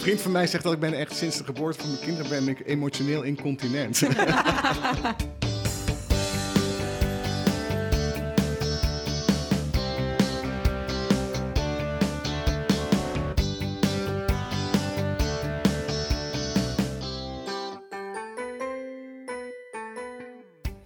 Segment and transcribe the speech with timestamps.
[0.00, 2.30] Een vriend van mij zegt dat ik ben echt sinds de geboorte van mijn kinderen
[2.30, 4.02] ben ik emotioneel incontinent.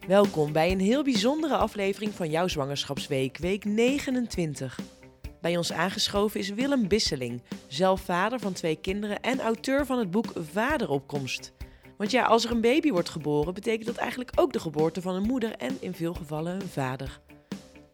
[0.06, 4.78] Welkom bij een heel bijzondere aflevering van jouw zwangerschapsweek, week 29.
[5.44, 10.10] Bij ons aangeschoven is Willem Bisseling, zelf vader van twee kinderen en auteur van het
[10.10, 11.52] boek Vaderopkomst.
[11.96, 15.14] Want ja, als er een baby wordt geboren, betekent dat eigenlijk ook de geboorte van
[15.14, 17.20] een moeder en in veel gevallen een vader.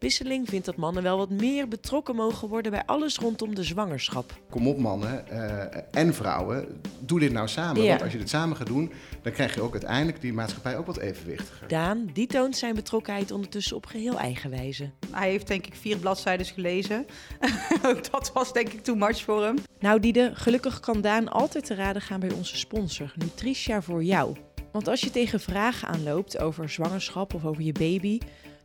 [0.00, 4.34] Bisseling vindt dat mannen wel wat meer betrokken mogen worden bij alles rondom de zwangerschap.
[4.50, 7.82] Kom op mannen eh, en vrouwen, doe dit nou samen.
[7.82, 7.88] Ja.
[7.88, 10.86] Want als je dit samen gaat doen, dan krijg je ook uiteindelijk die maatschappij ook
[10.86, 11.68] wat evenwichtiger.
[11.68, 14.90] Daan, die toont zijn betrokkenheid ondertussen op geheel eigen wijze.
[15.10, 17.06] Hij heeft denk ik vier bladzijden gelezen.
[17.86, 19.56] Ook dat was denk ik too much voor hem.
[19.78, 24.36] Nou Diede, gelukkig kan Daan altijd te raden gaan bij onze sponsor, Nutritia voor jou.
[24.72, 28.18] Want als je tegen vragen aanloopt over zwangerschap of over je baby,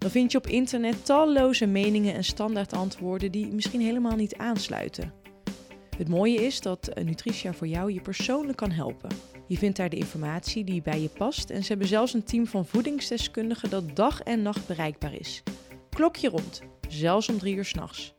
[0.05, 5.13] dan vind je op internet talloze meningen en standaard antwoorden die misschien helemaal niet aansluiten.
[5.97, 9.09] Het mooie is dat eh, Nutritia voor jou je persoonlijk kan helpen.
[9.47, 12.47] Je vindt daar de informatie die bij je past en ze hebben zelfs een team
[12.47, 15.43] van voedingsdeskundigen dat dag en nacht bereikbaar is.
[15.89, 18.13] Klokje rond, zelfs om drie uur s'nachts.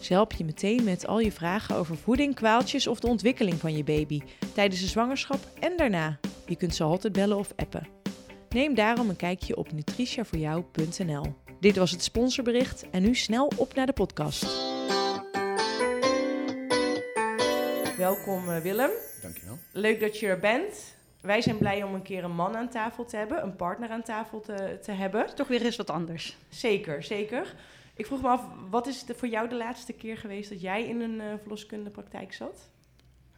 [0.00, 3.76] Ze helpen je meteen met al je vragen over voeding, kwaaltjes of de ontwikkeling van
[3.76, 4.20] je baby
[4.54, 6.18] tijdens de zwangerschap en daarna.
[6.46, 8.01] Je kunt ze altijd bellen of appen.
[8.52, 11.34] Neem daarom een kijkje op nutritiavoorjou.nl.
[11.60, 14.42] Dit was het sponsorbericht en nu snel op naar de podcast.
[17.96, 18.90] Welkom eh, Willem.
[19.22, 19.58] Dankjewel.
[19.72, 20.96] Leuk dat je er bent.
[21.20, 24.02] Wij zijn blij om een keer een man aan tafel te hebben, een partner aan
[24.02, 25.34] tafel te, te hebben.
[25.34, 26.36] Toch weer eens wat anders.
[26.48, 27.54] Zeker, zeker.
[27.96, 30.84] Ik vroeg me af, wat is de, voor jou de laatste keer geweest dat jij
[30.84, 32.70] in een uh, verloskundepraktijk zat?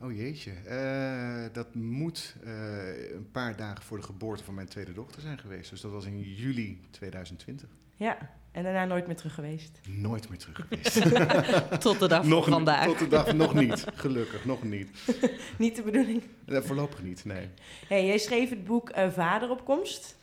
[0.01, 4.93] Oh jeetje, Eh, dat moet eh, een paar dagen voor de geboorte van mijn tweede
[4.93, 5.71] dochter zijn geweest.
[5.71, 7.69] Dus dat was in juli 2020.
[7.97, 9.81] Ja, en daarna nooit meer terug geweest.
[9.89, 11.81] Nooit meer terug geweest.
[11.81, 12.87] Tot de dag nog van vandaag.
[12.87, 14.89] Tot de dag nog niet, gelukkig, nog niet.
[15.59, 16.23] Niet de bedoeling.
[16.47, 17.49] Voorlopig niet, nee.
[17.89, 20.17] Hey, jij schreef het boek eh, Vaderopkomst.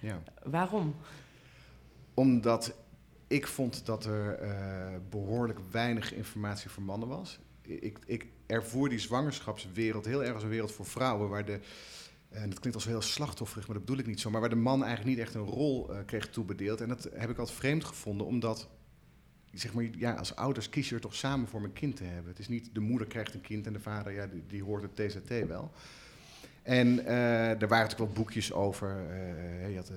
[0.00, 0.22] Ja.
[0.42, 0.94] Waarom?
[2.14, 2.74] Omdat
[3.26, 7.38] ik vond dat er eh, behoorlijk weinig informatie voor mannen was.
[7.62, 11.60] Ik, ik ervoer die zwangerschapswereld heel erg als een wereld voor vrouwen, waar de,
[12.28, 14.56] en dat klinkt als heel slachtofferig, maar dat bedoel ik niet zo, maar waar de
[14.56, 16.80] man eigenlijk niet echt een rol eh, kreeg toebedeeld.
[16.80, 18.68] En dat heb ik altijd vreemd gevonden, omdat,
[19.52, 22.30] zeg maar, ja, als ouders kies je er toch samen voor een kind te hebben.
[22.30, 24.82] Het is niet de moeder krijgt een kind en de vader, ja, die, die hoort
[24.82, 25.72] het TZT wel.
[26.66, 28.96] En eh, er waren natuurlijk wel boekjes over.
[29.10, 29.96] eh, je had, eh,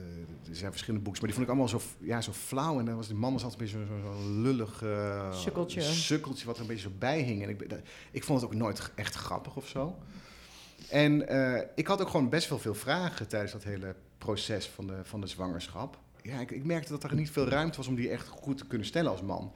[0.50, 2.80] er zijn verschillende boekjes, maar die vond ik allemaal zo, ja, zo flauw.
[2.80, 4.84] En dan was die man was altijd een beetje zo'n zo, zo lullig
[5.32, 5.82] Sukkeltje.
[5.82, 7.44] sukkeltje wat er een beetje zo bij hing.
[7.44, 7.80] En ik, dat-
[8.12, 9.96] ik vond het ook nooit echt grappig of zo.
[10.90, 11.22] En
[11.76, 15.22] ik had ook gewoon best wel veel vragen tijdens dat hele proces van de, van
[15.22, 15.98] de zwangerschap.
[16.22, 18.68] Ja, ik, ik merkte dat er niet veel ruimte was om die echt goed te
[18.68, 19.52] kunnen stellen als man.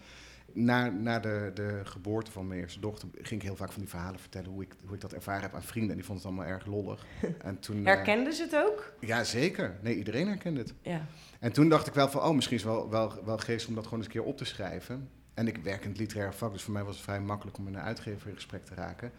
[0.53, 3.89] Na, na de, de geboorte van mijn eerste dochter ging ik heel vaak van die
[3.89, 5.89] verhalen vertellen hoe ik, hoe ik dat ervaren heb aan vrienden.
[5.91, 7.05] En die vonden het allemaal erg lollig.
[7.41, 8.93] En toen, eh, Herkenden ze het ook?
[8.99, 9.75] ja, zeker.
[9.81, 10.73] Nee, iedereen herkende het.
[10.81, 11.05] Ja.
[11.39, 13.75] En toen dacht ik wel van, oh, misschien is het wel, wel, wel geest om
[13.75, 15.09] dat gewoon eens een keer op te schrijven.
[15.33, 17.63] En ik werk in het literaire vak, dus voor mij was het vrij makkelijk om
[17.63, 19.11] met een uitgever in gesprek te raken.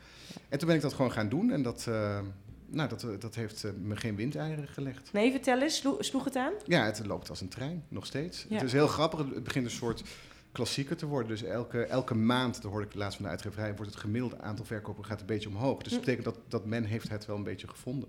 [0.48, 2.18] En toen ben ik dat gewoon gaan doen en dat, eh,
[2.66, 5.12] nou, dat, eh, dat heeft me geen windeieren gelegd.
[5.12, 6.52] Nee, vertel eens, slo- sloeg het aan?
[6.64, 8.46] Ja, het loopt als een trein, nog steeds.
[8.48, 8.54] Ja.
[8.54, 10.02] Het is heel grappig, het begint een soort
[10.54, 11.28] klassieker te worden.
[11.28, 14.64] Dus elke, elke maand, dat hoorde ik laatst van de uitgeverij, wordt het gemiddelde aantal
[14.64, 15.82] verkopen gaat een beetje omhoog.
[15.82, 16.06] Dus dat Hm.
[16.10, 18.08] betekent dat, dat men heeft het wel een beetje gevonden.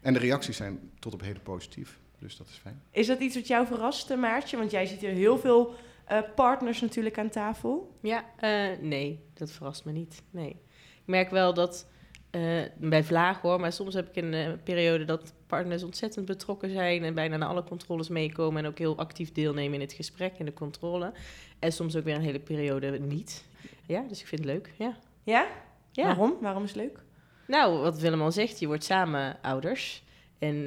[0.00, 2.82] En de reacties zijn tot op heden positief, dus dat is fijn.
[2.90, 4.56] Is dat iets wat jou verraste, Maartje?
[4.56, 7.96] Want jij ziet hier heel veel eh, partners natuurlijk aan tafel.
[8.02, 10.22] Ja, eh, nee, dat verrast me niet.
[10.30, 10.48] Nee.
[10.94, 11.86] Ik merk wel dat
[12.30, 12.42] eh,
[12.76, 17.04] bij vlaag hoor, maar soms heb ik een eh, periode dat partners ontzettend betrokken zijn
[17.04, 20.44] en bijna naar alle controles meekomen en ook heel actief deelnemen in het gesprek en
[20.44, 21.12] de controle.
[21.58, 23.44] En soms ook weer een hele periode niet.
[23.86, 24.72] Ja, dus ik vind het leuk.
[24.78, 24.96] Ja.
[25.22, 25.46] Ja?
[25.92, 26.04] ja.
[26.04, 26.36] Waarom?
[26.40, 27.02] Waarom is het leuk?
[27.46, 30.02] Nou, wat Willem al zegt, je wordt samen ouders.
[30.38, 30.64] En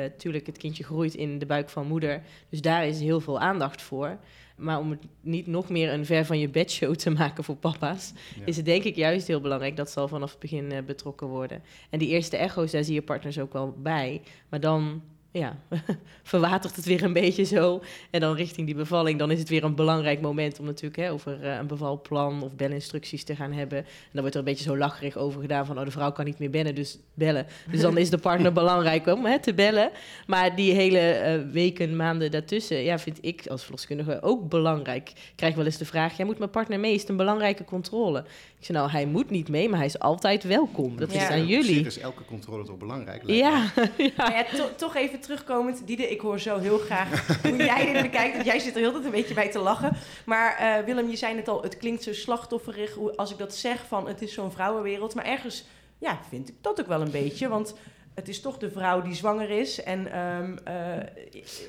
[0.00, 2.22] natuurlijk, het kindje groeit in de buik van moeder.
[2.48, 4.18] Dus daar is heel veel aandacht voor.
[4.56, 8.12] Maar om het niet nog meer een ver van je bedshow te maken voor papa's,
[8.38, 8.46] Ja.
[8.46, 11.26] is het denk ik juist heel belangrijk dat ze al vanaf het begin eh, betrokken
[11.26, 11.62] worden.
[11.90, 14.22] En die eerste echo's, daar zie je partners ook wel bij.
[14.48, 15.02] Maar dan
[15.38, 15.56] ja,
[16.22, 17.82] verwatert het weer een beetje zo.
[18.10, 21.12] En dan richting die bevalling, dan is het weer een belangrijk moment om natuurlijk hè,
[21.12, 23.78] over eh, een bevalplan of belinstructies te gaan hebben.
[23.78, 26.24] En dan wordt er een beetje zo lacherig over gedaan van, oh, de vrouw kan
[26.24, 27.46] niet meer bellen, dus bellen.
[27.70, 29.90] Dus dan is de partner belangrijk om hè, te bellen.
[30.26, 35.08] Maar die hele eh, weken, maanden daartussen, ja, vind ik als verloskundige ook belangrijk.
[35.08, 37.64] Ik krijg wel eens de vraag, jij moet mijn partner mee, is het een belangrijke
[37.64, 38.24] controle?
[38.68, 40.96] Ik nou, hij moet niet mee, maar hij is altijd welkom.
[40.96, 41.20] Dat Ja.
[41.22, 41.84] is aan jullie.
[41.86, 43.22] is elke controle toch belangrijk?
[43.26, 43.50] Ja,
[44.16, 45.86] Maar ja, to- toch even terugkomend.
[45.86, 48.34] Diede, ik hoor zo heel graag hoe jij dit bekijkt.
[48.34, 49.96] Want jij zit er heel tijd een beetje bij te lachen.
[50.26, 53.54] Maar eh, Willem, je zei net al, het klinkt zo slachtofferig hoe- als ik dat
[53.54, 55.14] zeg van het is zo'n vrouwenwereld.
[55.14, 55.64] Maar ergens
[55.98, 57.48] ja, vind ik dat ook wel een beetje.
[57.48, 57.74] Want
[58.14, 60.74] het is toch de vrouw die zwanger is en ehm eh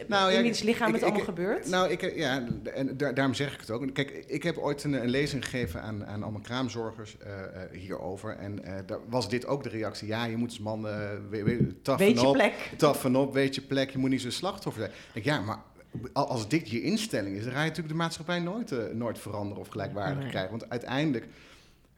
[0.08, 1.70] Nou, in ja, wiens lichaam ik- het ik- allemaal gebeurt.
[1.70, 2.44] Nou, ik, ja,
[2.74, 3.94] en daar, daarom zeg ik het ook.
[3.94, 8.36] Kijk, ik heb ooit een, een lezing gegeven aan, aan allemaal kraamzorgers eh, eh, hierover.
[8.38, 10.08] En daar was dit ook de reactie.
[10.08, 12.54] Ja, je moet als man we, we, toughen Weet je op, plek.
[12.78, 13.90] toughen op, weet je plek.
[13.90, 14.94] Je moet niet zo'n slachtoffer zijn.
[15.14, 15.58] Ik ja, maar
[16.14, 19.62] al- als dit je instelling is, dan ga je natuurlijk de maatschappij nooit, nooit veranderen
[19.62, 20.30] of gelijkwaardig Nee.
[20.30, 20.52] krijgen.
[20.52, 21.28] Want uiteindelijk,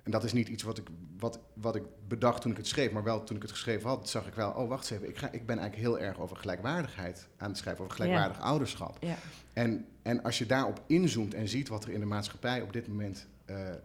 [0.08, 0.88] en dat is niet iets wat ik,
[1.18, 4.10] wat, wat ik bedacht toen ik het schreef, maar wel toen ik het geschreven had,
[4.10, 6.38] zag ik wel, oh wacht eens even, ik, ga, ik ben eigenlijk heel erg over
[6.38, 8.98] gelijkwaardigheid aan het schrijven, over gelijkwaardig ouderschap.
[9.00, 9.16] Ja.
[9.54, 12.88] En, en als je daarop inzoomt en ziet wat er in de maatschappij op dit
[12.88, 13.78] moment eh, eh,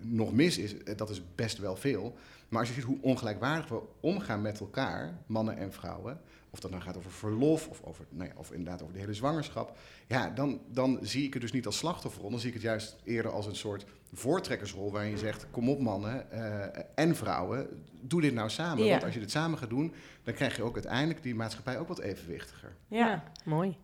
[0.00, 2.16] nog mis is, eh, dat is best wel veel.
[2.48, 6.20] Maar als je ziet hoe ongelijkwaardig we omgaan met elkaar, mannen en vrouwen,
[6.54, 9.14] of dat nou gaat over verlof of, over, nou ja, of inderdaad over de hele
[9.14, 12.62] zwangerschap, ja, dan, dan zie ik het dus niet als slachtofferrol, dan zie ik het
[12.62, 17.84] juist eerder als een soort voortrekkersrol waarin je zegt, kom op mannen eh, en vrouwen,
[18.00, 18.84] doe dit nou samen.
[18.84, 18.90] Ja.
[18.90, 21.88] Want als je dit samen gaat doen, dan krijg je ook uiteindelijk die maatschappij ook
[21.88, 22.76] wat evenwichtiger.
[22.88, 23.24] Ja.
[23.44, 23.76] mooi.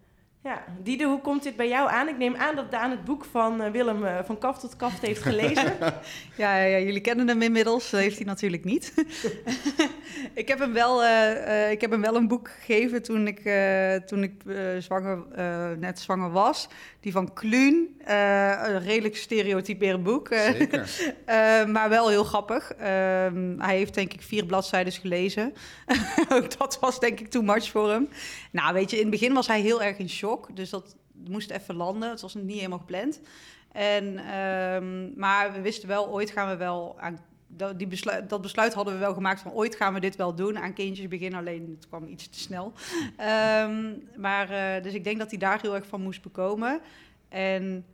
[0.43, 2.09] Ja, Diede, hoe komt dit bij jou aan?
[2.09, 5.01] Ik neem aan dat Daan het boek van eh, Willem eh, van Kaf tot Kaft
[5.01, 5.73] heeft gelezen.
[6.37, 7.91] Ja, ja, ja, jullie kennen hem inmiddels.
[7.91, 8.95] Dat heeft hij natuurlijk niet.
[10.35, 13.39] ik, heb hem wel, eh, eh, ik heb hem wel een boek gegeven toen ik,
[13.39, 14.33] eh, toen ik
[14.79, 16.69] zwanger, eh, net zwanger was.
[17.01, 18.01] Die van Kluun.
[18.05, 20.29] Eh, een redelijk stereotyperend boek.
[20.29, 20.91] Zeker.
[21.25, 22.73] eh, maar wel heel grappig.
[22.73, 25.53] Ehm, hij heeft denk ik vier bladzijden gelezen.
[26.29, 28.09] Ook dat was denk ik too much voor hem.
[28.51, 30.30] Nou, weet je, in het begin was hij heel erg in shock.
[30.55, 30.97] Dus dat
[31.29, 32.11] moest even landen.
[32.11, 33.21] Het was niet helemaal gepland.
[33.73, 37.19] En, ehm, maar we wisten wel, ooit gaan we wel aan...
[37.53, 40.35] Dat, die besluit, dat besluit hadden we wel gemaakt van ooit gaan we dit wel
[40.35, 40.59] doen.
[40.59, 42.73] Aan kindjes beginnen, alleen het kwam iets te snel.
[43.17, 46.81] Ehm, maar, eh, dus ik denk dat hij daar heel erg van moest bekomen.
[47.29, 47.85] En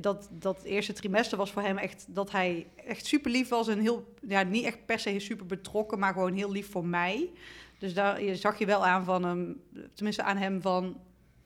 [0.00, 3.80] dat, dat eerste trimester was voor hem echt dat hij echt super lief was en
[3.80, 7.30] heel, ja, niet echt per se super betrokken, maar gewoon heel lief voor mij.
[7.78, 9.62] Dus daar je zag je wel aan van hem,
[9.94, 10.96] tenminste aan hem van,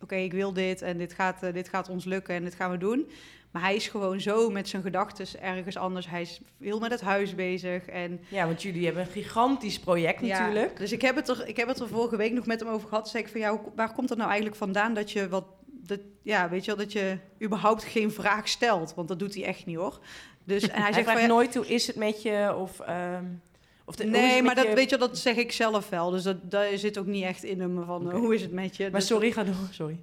[0.02, 2.70] oké, ik wil dit en dit gaat, eh, dit gaat ons lukken en dit gaan
[2.70, 3.10] we doen.
[3.50, 6.08] Maar hij is gewoon zo met zijn gedachten ergens anders.
[6.08, 10.20] Hij is heel met het huis bezig en ja, want jullie hebben een gigantisch project
[10.20, 10.70] natuurlijk.
[10.72, 12.68] ja, dus ik heb, het er, ik heb het er vorige week nog met hem
[12.68, 13.08] over gehad.
[13.08, 15.44] Zei ik van, ja, hoe- waar komt het nou eigenlijk vandaan dat je wat...
[15.84, 18.94] Dat, ja, weet je wel, dat je überhaupt geen vraag stelt.
[18.94, 19.98] Want dat doet hij echt niet, hoor.
[20.44, 22.80] Dus, en hij, Hij zegt van, ja, nooit hoe is het met je of...
[22.80, 23.24] ehm,
[23.84, 26.10] of de, Nee, maar dat, je- weet je, dat zeg ik zelf wel.
[26.10, 28.82] Dus dat, dat zit ook niet echt in hem van, hoe is het met je?
[28.90, 29.54] Maar Dus- sorry, ga door.
[29.70, 30.00] Sorry.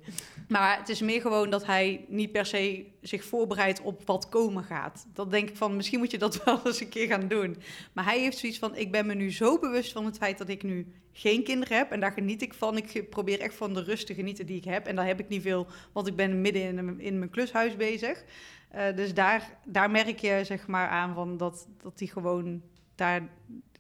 [0.47, 4.63] Maar het is meer gewoon dat hij niet per se zich voorbereidt op wat komen
[4.63, 5.05] gaat.
[5.13, 7.57] Dat denk ik van, misschien moet je dat wel eens een keer gaan doen.
[7.93, 10.49] Maar hij heeft zoiets van, ik ben me nu zo bewust van het feit dat
[10.49, 11.91] ik nu geen kinderen heb.
[11.91, 12.77] En daar geniet ik van.
[12.77, 14.85] Ik probeer echt van de rust te genieten die ik heb.
[14.87, 18.23] En daar heb ik niet veel, want ik ben midden in, in mijn klushuis bezig.
[18.69, 22.61] Eh, dus daar, daar merk je zeg maar aan van dat, dat hij gewoon
[22.95, 23.29] daar...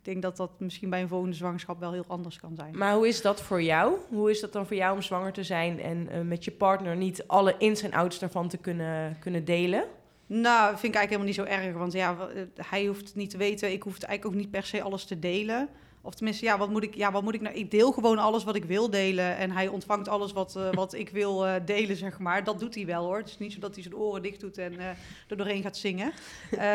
[0.09, 2.77] Ik denk dat dat misschien bij een volgende zwangerschap wel heel anders kan zijn.
[2.77, 3.97] Maar hoe is dat voor jou?
[4.07, 6.95] Hoe is dat dan voor jou om zwanger te zijn en eh, met je partner
[6.95, 9.83] niet alle ins en outs daarvan te kunnen, kunnen delen?
[10.25, 11.77] Nou, vind ik eigenlijk helemaal niet zo erg.
[11.77, 13.71] Want ja, eh, hij hoeft het niet te weten.
[13.71, 15.69] Ik hoef het eigenlijk ook niet per se alles te delen.
[16.01, 17.55] Of tenminste, ja, wat moet ik, ja, wat moet ik nou?
[17.55, 19.37] Ik deel gewoon alles wat ik wil delen.
[19.37, 22.43] En hij ontvangt alles wat, eh, wat ik wil eh, delen, zeg maar.
[22.43, 23.17] Dat doet hij wel hoor.
[23.17, 24.85] Het is niet zo dat hij zijn oren dicht doet en eh,
[25.27, 26.11] er doorheen gaat zingen.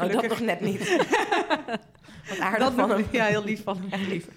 [0.00, 0.96] Oh, dat nog net niet.
[2.28, 3.04] Wat aardig dat van hem.
[3.10, 4.08] Ja, heel lief van hem.
[4.08, 4.28] Lief.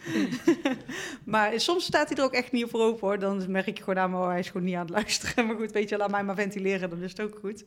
[1.23, 3.19] Maar soms staat hij er ook echt niet voor open hoor.
[3.19, 5.45] Dan merk ik gewoon aan oh, hij is gewoon niet aan het luisteren.
[5.45, 7.63] Maar goed, weet je, laat mij maar ventileren, dan is het ook goed.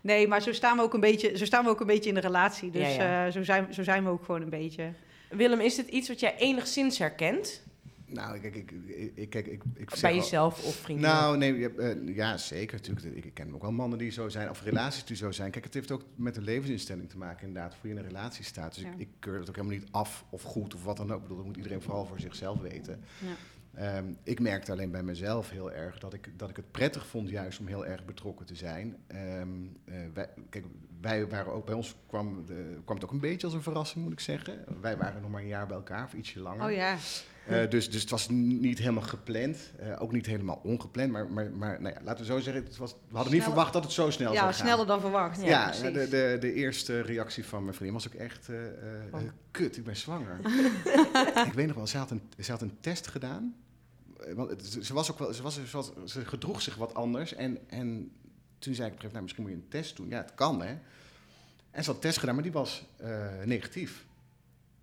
[0.00, 2.14] Nee, maar zo staan we ook een beetje, zo staan we ook een beetje in
[2.14, 2.70] de relatie.
[2.70, 3.30] Dus Ja, ja.
[3.30, 4.92] zo, zijn, zo zijn we ook gewoon een beetje.
[5.30, 7.62] Willem, is dit iets wat jij enigszins herkent?
[8.06, 11.10] Nou, kijk, ik, ik, ik, kijk, ik, ik zeg Bij al- jezelf of vrienden?
[11.10, 12.76] Nou, nee, je hebt, eh, ja, zeker.
[12.76, 13.16] Natuurlijk.
[13.16, 15.50] Ik, ik ken ook wel mannen die zo zijn, of relaties die zo zijn.
[15.50, 18.44] Kijk, het heeft ook met een levensinstelling te maken, inderdaad, voor je in een relatie
[18.44, 18.74] staat.
[18.74, 18.90] Dus Ja.
[18.90, 21.16] ik, ik keur het ook helemaal niet af of goed of wat dan ook.
[21.16, 23.00] Ik bedoel, dat moet iedereen vooral voor zichzelf weten.
[23.18, 23.26] Ja.
[23.80, 27.28] Ehm, ik merkte alleen bij mezelf heel erg dat ik, dat ik het prettig vond
[27.28, 28.96] juist om heel erg betrokken te zijn.
[29.06, 29.48] Ehm,
[29.84, 30.64] eh, wij, kijk,
[31.00, 34.04] wij waren ook, bij ons kwam, de, kwam het ook een beetje als een verrassing,
[34.04, 34.64] moet ik zeggen.
[34.80, 36.64] Wij waren nog maar een jaar bij elkaar, of ietsje langer.
[36.64, 36.96] Oh ja.
[37.46, 39.72] Eh, dus, dus het was niet helemaal gepland.
[39.78, 41.10] Eh, ook niet helemaal ongepland.
[41.12, 43.72] Maar, maar, maar nou ja, laten we zo zeggen, het was, we hadden niet verwacht
[43.72, 44.66] dat het zo snel Ja, zou gaan.
[44.66, 45.42] sneller dan verwacht.
[45.42, 45.82] Ja, precies.
[45.82, 48.48] de, de, de eerste reactie van mijn vriendin was ook echt...
[49.12, 49.20] Oh.
[49.50, 50.40] kut, ik ben zwanger.
[51.46, 53.54] ik weet nog wel, ze had een, ze had een test gedaan.
[54.26, 57.34] Eh, Want ze, was ook wel, ze, was, ze, was- ze gedroeg zich wat anders.
[57.34, 58.10] En, en
[58.58, 60.08] toen zei ik op een gegeven moment, nou, misschien moet je een test doen.
[60.08, 60.76] Ja, het kan, hè.
[61.70, 64.04] En ze had een test gedaan, maar die was eh, negatief.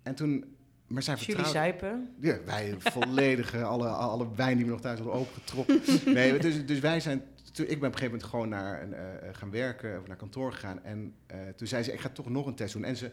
[0.02, 0.56] En toen...
[0.86, 2.14] Maar zij Jullie zuipen.
[2.20, 5.80] Ja, wij volledige, alle, alle wijn die we nog thuis hadden opengetrokken.
[6.14, 7.22] Nee, dus, dus wij zijn...
[7.52, 10.52] Toen, ik ben op een gegeven moment gewoon naar, eh, gaan werken, of naar kantoor
[10.52, 10.84] gegaan.
[10.84, 11.14] En
[11.56, 12.84] toen zei ze, ik ga toch nog een test doen.
[12.84, 13.10] En ze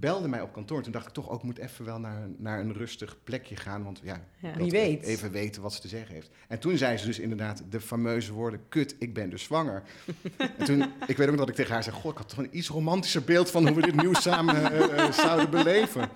[0.00, 0.82] belde mij op kantoor.
[0.82, 3.56] Toen dacht ik toch ook, ik moet even wel naar, een- naar een rustig plekje
[3.56, 3.84] gaan.
[3.84, 5.02] Want ja, Wie even- weet.
[5.02, 6.30] Even weten wat ze te zeggen heeft.
[6.48, 8.60] En toen zei ze dus inderdaad de fameuze woorden...
[8.68, 9.82] Kut, ik ben dus zwanger.
[10.58, 11.96] en toen, ik weet ook dat ik tegen haar zei...
[11.96, 14.98] Goh, ik had toch een iets romantischer beeld van hoe we dit nieuws samen eh,
[15.04, 16.08] eh, zouden beleven.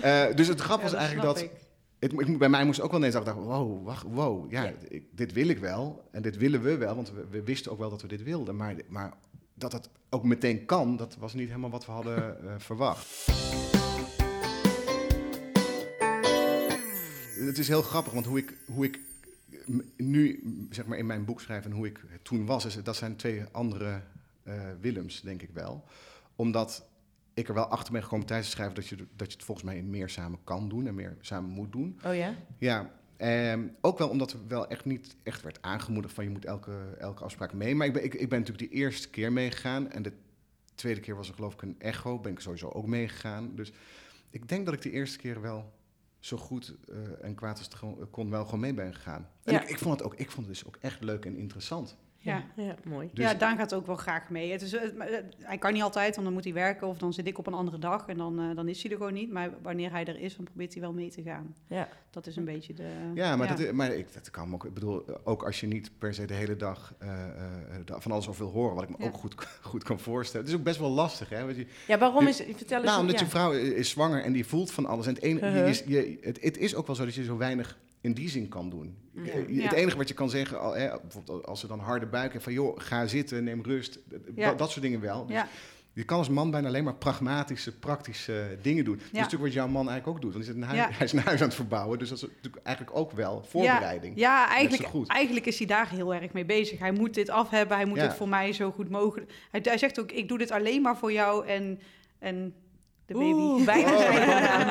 [0.00, 1.40] Eh, dus het grap Ja, was dat eigenlijk dat...
[1.42, 1.50] ik.
[1.98, 4.72] Het, ik, bij mij moest ook wel ineens dacht, wow, wacht, wow, ja, Ja.
[4.88, 7.78] Ik, dit wil ik wel en dit willen we wel, want we, we wisten ook
[7.78, 9.12] wel dat we dit wilden, maar, maar
[9.60, 13.26] dat het ook meteen kan, dat was niet helemaal wat we hadden eh, verwacht.
[17.46, 19.00] Het is heel grappig, want hoe ik, hoe ik
[19.96, 23.16] nu zeg maar in mijn boek schrijf en hoe ik toen was, is, dat zijn
[23.16, 24.02] twee andere
[24.42, 25.84] eh, Willems, denk ik wel.
[26.36, 26.88] Omdat
[27.34, 29.66] ik er wel achter ben gekomen tijdens het schrijven dat je, dat je het volgens
[29.66, 32.00] mij meer samen kan doen en meer samen moet doen.
[32.04, 32.34] Oh ja?
[32.58, 32.90] Ja,
[33.20, 36.94] ehm, ook wel omdat er wel echt niet echt werd aangemoedigd van je moet elke,
[36.98, 37.74] elke afspraak mee.
[37.74, 40.12] Maar ik ben, ik, ik ben natuurlijk die eerste keer meegegaan en de
[40.74, 43.54] tweede keer was er geloof ik een echo, ben ik sowieso ook meegegaan.
[43.54, 43.72] Dus
[44.30, 45.72] ik denk dat ik de eerste keer wel
[46.18, 49.28] zo goed eh, en kwaad als het kon wel gewoon mee ben gegaan.
[49.44, 49.62] En Ja.
[49.62, 51.96] ik, ik vond het ook, ik vond het dus ook echt leuk en interessant.
[52.22, 52.42] Ja.
[52.56, 53.10] ja, mooi.
[53.12, 54.52] Dus- ja, Daan gaat ook wel graag mee.
[54.52, 57.12] Het is, eh, eh, hij kan niet altijd, want dan moet hij werken of dan
[57.12, 59.30] zit ik op een andere dag en dan, eh, dan is hij er gewoon niet.
[59.32, 61.54] Maar wanneer hij er is, dan probeert hij wel mee te gaan.
[61.66, 61.88] Ja.
[62.10, 62.88] Dat is een beetje de.
[63.14, 64.64] Ja, maar, Dat, maar ik, dat kan me ook.
[64.64, 67.30] Ik bedoel, ook als je niet per se de hele dag eh, eh,
[67.84, 69.06] da- van alles over wil horen, wat ik me Ja.
[69.06, 70.46] ook goed, goed kan voorstellen.
[70.46, 71.44] Het is ook best wel lastig, hè?
[71.44, 72.36] Want je, Ja, waarom Je- is...
[72.56, 72.86] Vertel eens.
[72.86, 73.24] Nou, omdat ja.
[73.24, 75.06] je vrouw is zwanger en die voelt van alles.
[75.06, 75.72] En het, Uh-huh.
[75.74, 78.48] je, je- het, het is ook wel zo dat je zo weinig in die zin
[78.48, 78.96] kan doen.
[79.12, 79.22] Ja.
[79.32, 79.62] Eh, Ja.
[79.62, 82.42] Het enige wat je kan zeggen, al, hè, bijvoorbeeld als ze dan harde buik hebben,
[82.42, 83.98] van joh, ga zitten, neem rust.
[84.34, 84.48] Ja.
[84.48, 85.26] Dat, dat soort dingen wel.
[85.26, 85.48] Dus Ja,
[85.92, 88.96] Je kan als man bijna alleen maar pragmatische, praktische dingen doen.
[88.96, 90.32] Dat is natuurlijk wat jouw man eigenlijk ook doet.
[90.32, 90.96] Want hij, zit een huis, Ja.
[90.96, 94.16] hij is een huis aan het verbouwen, dus dat is natuurlijk eigenlijk ook wel voorbereiding.
[94.18, 95.08] ja eigenlijk, goed.
[95.08, 96.78] eigenlijk is hij daar heel erg mee bezig.
[96.78, 99.32] Hij moet dit af hebben, hij moet dit voor mij zo goed mogelijk.
[99.50, 101.80] Hij, hij zegt ook: Ik doe dit alleen maar voor jou en,
[102.18, 102.54] en
[103.12, 103.40] de baby.
[103.40, 103.90] Oeh, bijna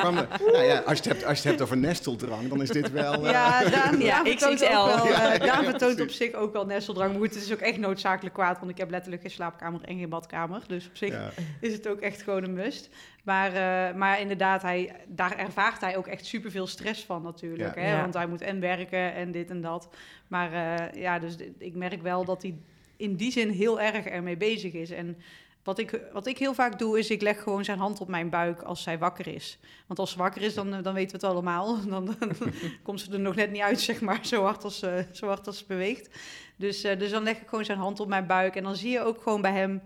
[0.06, 0.12] Oh,
[0.54, 2.90] nou ja, als, je het hebt, als je het hebt over nesteldrang, dan is dit
[2.90, 3.12] wel...
[3.26, 4.72] eh, Ja, Daan, Ja, Daan vertoont, ook XXL.
[4.72, 7.12] wel, eh, Ja, ja, Daan ja, vertoont op zich ook wel nesteldrang.
[7.12, 10.08] Maar het is ook echt noodzakelijk kwaad, want ik heb letterlijk geen slaapkamer en geen
[10.08, 10.62] badkamer.
[10.66, 11.30] Dus op zich ja.
[11.60, 12.88] is het ook echt gewoon een must.
[13.24, 17.74] Maar, eh, maar inderdaad, hij, daar ervaart hij ook echt superveel stress van natuurlijk.
[17.74, 17.80] Ja.
[17.82, 17.90] Hè?
[17.90, 18.00] Ja.
[18.00, 19.88] Want hij moet en werken en dit en dat.
[20.28, 22.54] Maar eh, ja, dus ik merk wel dat hij
[22.96, 24.90] in die zin heel erg ermee bezig is.
[24.90, 25.16] En
[25.62, 28.30] wat ik, wat ik heel vaak doe, is ik leg gewoon zijn hand op mijn
[28.30, 29.58] buik als zij wakker is.
[29.86, 31.76] Want als ze wakker is, dan, eh, dan weten we het allemaal.
[31.88, 32.32] Dan, dan
[32.82, 35.46] komt ze er nog net niet uit, zeg maar, zo hard als, eh, zo hard
[35.46, 36.18] als ze beweegt.
[36.56, 38.56] Dus, eh, dus dan leg ik gewoon zijn hand op mijn buik.
[38.56, 39.82] En dan zie je ook gewoon bij hem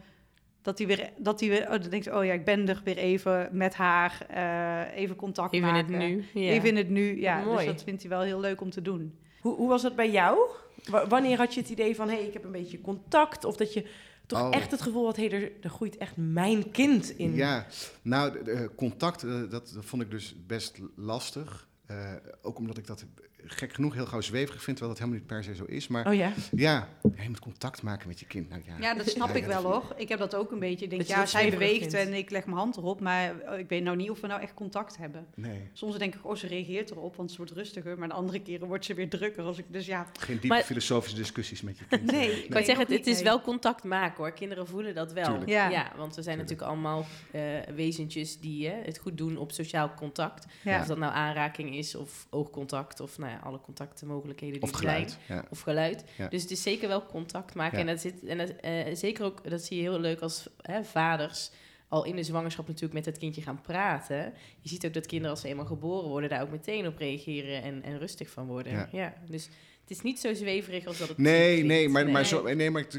[0.62, 2.80] dat hij weer, dat hij weer, oh, dan denkt hij, oh ja, ik ben er
[2.84, 5.92] weer even met haar, eh, even contact Even in maken.
[5.92, 6.24] het nu.
[6.42, 6.50] Ja.
[6.50, 7.38] Even in het nu, ja.
[7.44, 7.56] Mooi.
[7.56, 9.18] Dus dat vindt hij wel heel leuk om te doen.
[9.40, 10.38] Hoe, hoe was dat bij jou?
[10.84, 13.44] Wa- wanneer had je het idee van, hé, hey, ik heb een beetje contact?
[13.44, 13.86] Of dat je
[14.26, 14.54] toch Oh.
[14.54, 17.34] echt het gevoel had, hé, hey, er, er groeit echt mijn kind in.
[17.34, 17.66] Ja,
[18.02, 21.68] nou, de, de contact, eh, dat, dat vond ik dus best lastig.
[21.86, 22.12] Eh,
[22.42, 23.04] ook omdat ik dat
[23.46, 25.88] gek genoeg heel gauw zweverig vind, terwijl dat helemaal niet per se zo is.
[25.88, 26.32] Maar Oh ja?
[26.56, 28.48] ja, je moet contact maken met je kind.
[28.48, 28.74] Nou, ja.
[28.80, 29.94] Ja, dat snap Ja, ik ja, wel hoor.
[29.96, 30.84] Ik heb dat ook een beetje.
[30.84, 31.94] Ik denk, ja, zij beweegt vindt.
[31.94, 33.00] en ik leg mijn hand erop.
[33.00, 35.26] Maar oh, ik weet nou niet of we nou echt contact hebben.
[35.34, 37.98] Nee, Soms denk ik, oh, ze reageert erop, want ze wordt rustiger.
[37.98, 39.44] Maar de andere keren wordt ze weer drukker.
[39.44, 42.10] Als ik, dus ja, geen diepe Maar- filosofische discussies met je kind.
[42.10, 44.32] Nee, ik wou zeggen, het, is wel contact maken hoor.
[44.32, 45.24] Kinderen voelen dat wel.
[45.24, 45.50] Tuurlijk.
[45.50, 45.92] Ja.
[45.96, 46.60] want we zijn Tuurlijk.
[46.60, 50.46] natuurlijk allemaal eh, wezentjes die hè, het goed doen op sociaal contact.
[50.62, 50.80] ja.
[50.80, 54.82] Of dat nou aanraking is of oogcontact of nou ja, alle contactmogelijkheden die Of er
[54.82, 54.94] zijn.
[54.94, 55.18] geluid.
[55.28, 55.44] Ja.
[55.50, 56.04] Of geluid.
[56.16, 56.28] Ja.
[56.28, 57.78] Dus het is zeker wel contact maken.
[57.78, 60.84] En, dat zit, en dat, eh, zeker ook, dat zie je heel leuk als hè,
[60.84, 61.50] vaders
[61.88, 64.32] al in de zwangerschap natuurlijk met het kindje gaan praten.
[64.60, 66.30] Je ziet ook dat kinderen als ze eenmaal geboren worden...
[66.30, 68.88] daar ook meteen op reageren en, en rustig van worden.
[68.92, 69.14] Ja.
[69.28, 69.48] Dus
[69.80, 72.82] het is niet zo zweverig als dat het Nee, nee, maar, maar, zo, nee, maar
[72.82, 72.94] ik,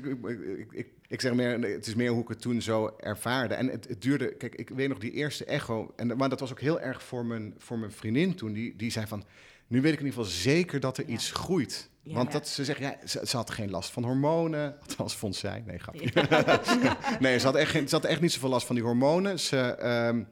[0.71, 3.53] ik, ik, zeg meer, het is meer hoe ik het toen zo ervaarde.
[3.53, 6.51] En het, het duurde, kijk, ik weet nog die eerste echo, en, maar dat was
[6.51, 9.23] ook heel erg voor mijn, voor mijn vriendin toen, die, die zei van,
[9.67, 11.13] nu weet ik in ieder geval zeker dat er Ja.
[11.13, 11.89] iets groeit.
[12.01, 12.13] Ja.
[12.13, 12.33] Want Ja.
[12.33, 15.77] dat, ze zegt, ja, ze, ze had geen last van hormonen, althans vond zij, nee,
[15.79, 16.11] grapje.
[17.19, 19.39] nee, ze had, echt geen, ze had echt niet zoveel last van die hormonen.
[19.39, 20.23] Ze, ehm,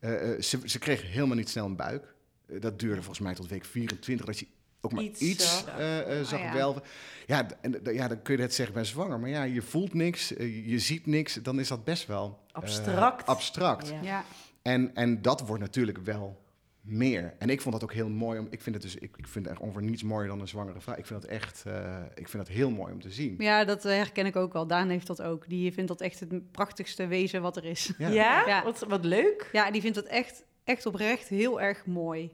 [0.00, 2.14] eh, eh, ze, ze kreeg helemaal niet snel een buik.
[2.48, 4.46] eh, dat duurde volgens mij tot week 24, dat je
[4.80, 5.78] ook maar Iets iets, zag.
[5.78, 6.52] eh, eh, zag Oh, ja.
[6.52, 6.82] wel.
[7.26, 9.20] Ja, en, ja, dan kun je het zeggen bij zwanger.
[9.20, 11.34] Maar ja, je voelt niks, je- ziet niks.
[11.34, 12.38] Dan is dat best wel...
[12.52, 13.26] Abstract.
[13.26, 13.88] abstract.
[13.88, 13.98] Ja.
[14.02, 14.24] Ja.
[14.62, 16.42] En, en dat wordt natuurlijk wel
[16.88, 17.34] meer.
[17.38, 18.38] En ik vond dat ook heel mooi.
[18.38, 20.80] Om, ik vind het dus, ik, ik vind echt ongeveer niets mooier dan een zwangere
[20.80, 20.96] vrouw.
[20.96, 23.34] Ik vind dat echt, eh, ik vind dat heel mooi om te zien.
[23.38, 24.66] ja, dat eh, herken ik ook wel.
[24.66, 25.48] Daan heeft dat ook.
[25.48, 27.92] Die vindt dat echt het prachtigste wezen wat er is.
[27.98, 28.08] Ja.
[28.18, 28.46] Ja?
[28.46, 28.62] Ja.
[28.64, 29.48] Wat, wat leuk.
[29.52, 32.30] Ja, die vindt dat echt, echt oprecht heel erg mooi.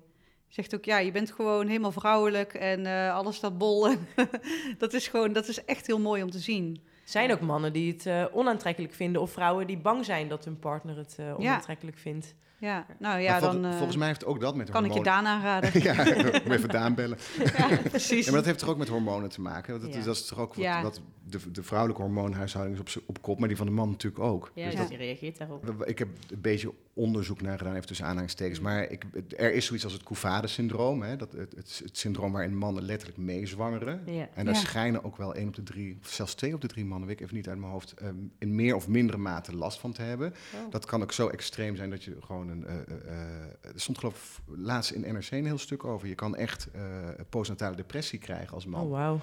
[0.54, 3.88] Zegt ook, ja, je bent gewoon helemaal vrouwelijk en eh, alles staat bol.
[4.78, 6.82] dat is gewoon, dat is echt heel mooi om te zien.
[7.04, 10.58] zijn ook mannen die het eh, onaantrekkelijk vinden of vrouwen die bang zijn dat hun
[10.58, 12.34] partner het eh, onaantrekkelijk vindt.
[12.64, 14.96] Ja, nou ja, vol- dan eh, volgens mij heeft ook dat met kan ik je
[14.98, 15.24] hormonen...
[15.24, 15.82] Daan aanraden.
[15.82, 17.18] ja, om even Daan bellen.
[17.58, 18.18] ja, precies.
[18.24, 19.70] Ja, maar dat heeft toch ook met hormonen te maken?
[19.70, 20.04] Want Dat, Ja.
[20.06, 20.82] dat is toch ook wat, Ja.
[20.82, 23.90] wat de, de vrouwelijke hormoonhuishouding is op, z'n- op kop, maar die van de man
[23.90, 24.50] natuurlijk ook.
[24.54, 25.84] Ja, Dus dat- die reageert daarop.
[25.84, 28.60] ik heb een beetje onderzoek naar gedaan, even tussen aanhalingstekens.
[28.60, 29.04] Maar ik,
[29.36, 31.02] er is zoiets als het Couvade-syndroom.
[31.02, 31.16] Hè?
[31.16, 34.02] Dat, het, het, het syndroom waarin mannen letterlijk meezwangeren.
[34.06, 34.28] Ja.
[34.34, 34.60] En daar Ja.
[34.60, 37.16] schijnen ook wel één op de drie, of zelfs twee op de drie mannen, weet
[37.18, 40.02] ik even niet uit mijn hoofd, ehm, in meer of mindere mate last van te
[40.02, 40.34] hebben.
[40.54, 40.70] Oh.
[40.70, 42.66] Dat kan ook zo extreem zijn dat je gewoon een.
[42.66, 46.08] eh, eh, eh, er stond geloof ik laatst in NRC een heel stuk over.
[46.08, 46.82] Je kan echt eh,
[47.28, 48.84] postnatale depressie krijgen als man.
[48.84, 49.20] Oh, wauw.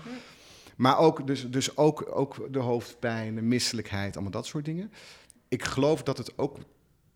[0.75, 4.91] Maar ook, dus, dus ook, ook de hoofdpijn, de misselijkheid, allemaal dat soort dingen.
[5.47, 6.57] Ik geloof dat het ook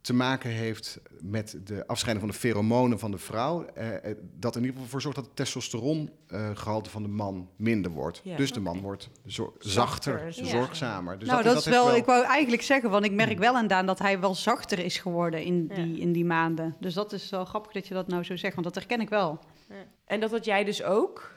[0.06, 3.66] te maken heeft met de afscheiding van de feromonen van de vrouw.
[3.66, 7.92] eh, eh, dat in ieder geval voor zorgt dat het testosterongehalte van de man minder
[7.92, 8.22] wordt.
[8.24, 10.50] Ja, dus de man wordt zo- Zachter, zachter, ja.
[10.50, 11.20] zorgzamer.
[11.20, 13.68] Dus nou, dat, heeft is wel, ik wou eigenlijk zeggen, want ik merk wel aan
[13.68, 15.76] Daan dat hij wel zachter is geworden in Ja.
[15.76, 16.76] die, in die maanden.
[16.80, 19.10] Dus dat is wel grappig dat je dat nou zo zegt, want dat herken ik
[19.10, 19.40] wel.
[20.06, 21.34] En dat had jij dus ook?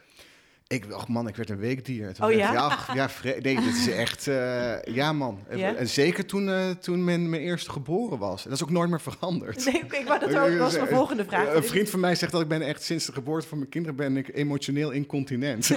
[0.68, 2.14] Ik, ach man, ik werd een weekdier.
[2.14, 2.54] Toen Oh ja?
[2.54, 4.26] ach, ja, nee, dit is echt...
[4.26, 5.38] eh, ja man.
[5.48, 8.44] En zeker toen, eh, toen men mijn eerste geboren was.
[8.44, 9.64] En dat is ook nooit meer veranderd.
[9.64, 11.46] Nee, ik wou dat ook, was mijn volgende vraag.
[11.46, 13.70] Eh, Een vriend van mij zegt dat ik ben echt sinds de geboorte van mijn
[13.70, 15.70] kinderen ben ik emotioneel incontinent.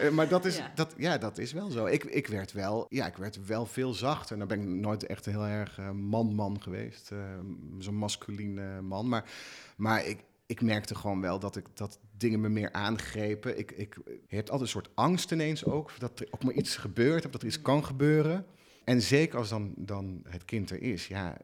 [0.00, 0.72] Eh, maar dat is, Ja.
[0.74, 1.86] Dat, ja, dat is wel zo.
[1.86, 4.36] Ik, ik, werd wel, ja, ik werd wel veel zachter.
[4.36, 7.10] Nou ben ik nooit echt heel erg eh, man-man geweest.
[7.12, 7.18] eh,
[7.78, 9.08] Zo'n masculien eh, man.
[9.08, 9.24] Maar,
[9.76, 13.58] maar ik, ik merkte gewoon wel dat, ik, dat dingen me meer aangrepen.
[13.58, 15.92] Ik, ik, je hebt altijd een soort angst ineens ook.
[15.98, 17.24] Dat er ook maar iets gebeurt.
[17.24, 18.46] Of dat er iets kan gebeuren.
[18.84, 21.06] En zeker als dan, dan het kind er is.
[21.06, 21.36] Ja,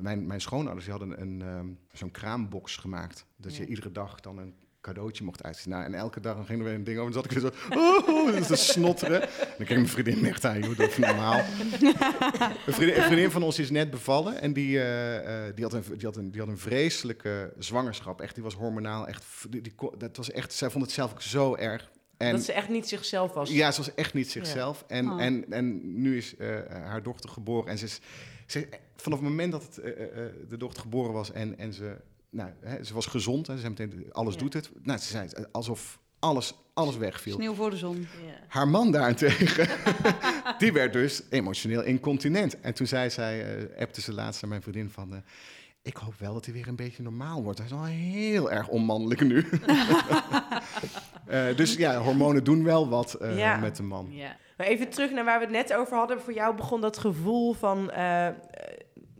[0.00, 3.26] mijn, mijn schoonouders die hadden een, ehm, zo'n kraambox gemaakt.
[3.36, 3.68] Dat je Ja.
[3.68, 5.72] iedere dag dan een cadeautje mocht uitzien.
[5.72, 7.08] Nou, en elke dag dan ging er weer een ding over.
[7.08, 9.20] En zat ik weer zo oh, te snotteren.
[9.20, 11.38] Dan kreeg mijn vriendin echt aan, joh, dat is normaal.
[12.66, 14.40] een, vriendin, een vriendin van ons is net bevallen.
[14.40, 18.20] En die, eh, eh, die, had een, die, had een, die had een vreselijke zwangerschap.
[18.20, 19.06] Echt, die was hormonaal.
[19.06, 19.62] Echt, die,
[19.98, 21.90] dat was echt, zij vond het zelf ook zo erg.
[22.16, 23.50] En, dat ze echt niet zichzelf was.
[23.50, 24.84] ja, ze was echt niet zichzelf.
[24.86, 25.22] En, Oh.
[25.22, 27.70] en, en nu is eh, haar dochter geboren.
[27.70, 28.00] En ze is,
[28.46, 29.74] ze, vanaf het moment dat het,
[30.48, 31.96] de dochter geboren was en, en ze,
[32.32, 33.46] nou, hè, ze was gezond.
[33.46, 34.40] Hè, ze zei meteen, alles Ja.
[34.40, 34.70] doet het.
[34.82, 37.34] Nou, ze zei het, alsof alles, alles wegviel.
[37.34, 37.96] Sneeuw voor de zon.
[38.00, 38.32] Ja.
[38.48, 39.68] Haar man daarentegen,
[40.58, 42.60] die werd dus emotioneel incontinent.
[42.60, 45.12] En toen zei zij, eh appte ze laatst naar mijn vriendin van...
[45.14, 45.18] eh,
[45.82, 47.58] ik hoop wel dat hij weer een beetje normaal wordt.
[47.58, 49.46] Hij is al heel erg onmannelijk nu.
[51.26, 53.56] Eh, dus ja, hormonen doen wel wat eh, Ja.
[53.56, 54.08] met de man.
[54.10, 54.36] Ja.
[54.56, 56.20] Maar even terug naar waar we het net over hadden.
[56.20, 57.90] Voor jou begon dat gevoel van...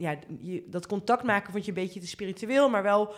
[0.03, 3.15] ja, je, dat contact maken vond je een beetje te spiritueel, maar wel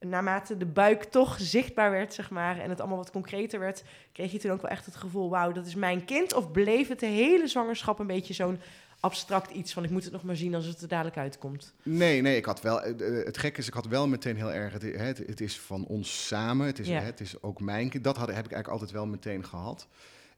[0.00, 4.32] naarmate de buik toch zichtbaar werd, zeg maar, en het allemaal wat concreter werd, kreeg
[4.32, 6.34] je toen ook wel echt het gevoel, wauw, dat is mijn kind?
[6.34, 8.58] Of bleef het de hele zwangerschap een beetje zo'n
[9.00, 11.74] abstract iets van, ik moet het nog maar zien als het er dadelijk uitkomt?
[11.82, 12.82] Nee, nee, ik had wel.
[12.82, 14.72] eh, eh, Het gekke is, ik had wel meteen heel erg.
[14.72, 16.66] Het, het, het is van ons samen.
[16.66, 17.00] Het is, Ja.
[17.00, 18.04] het is ook mijn kind.
[18.04, 19.86] Dat had, heb ik eigenlijk altijd wel meteen gehad.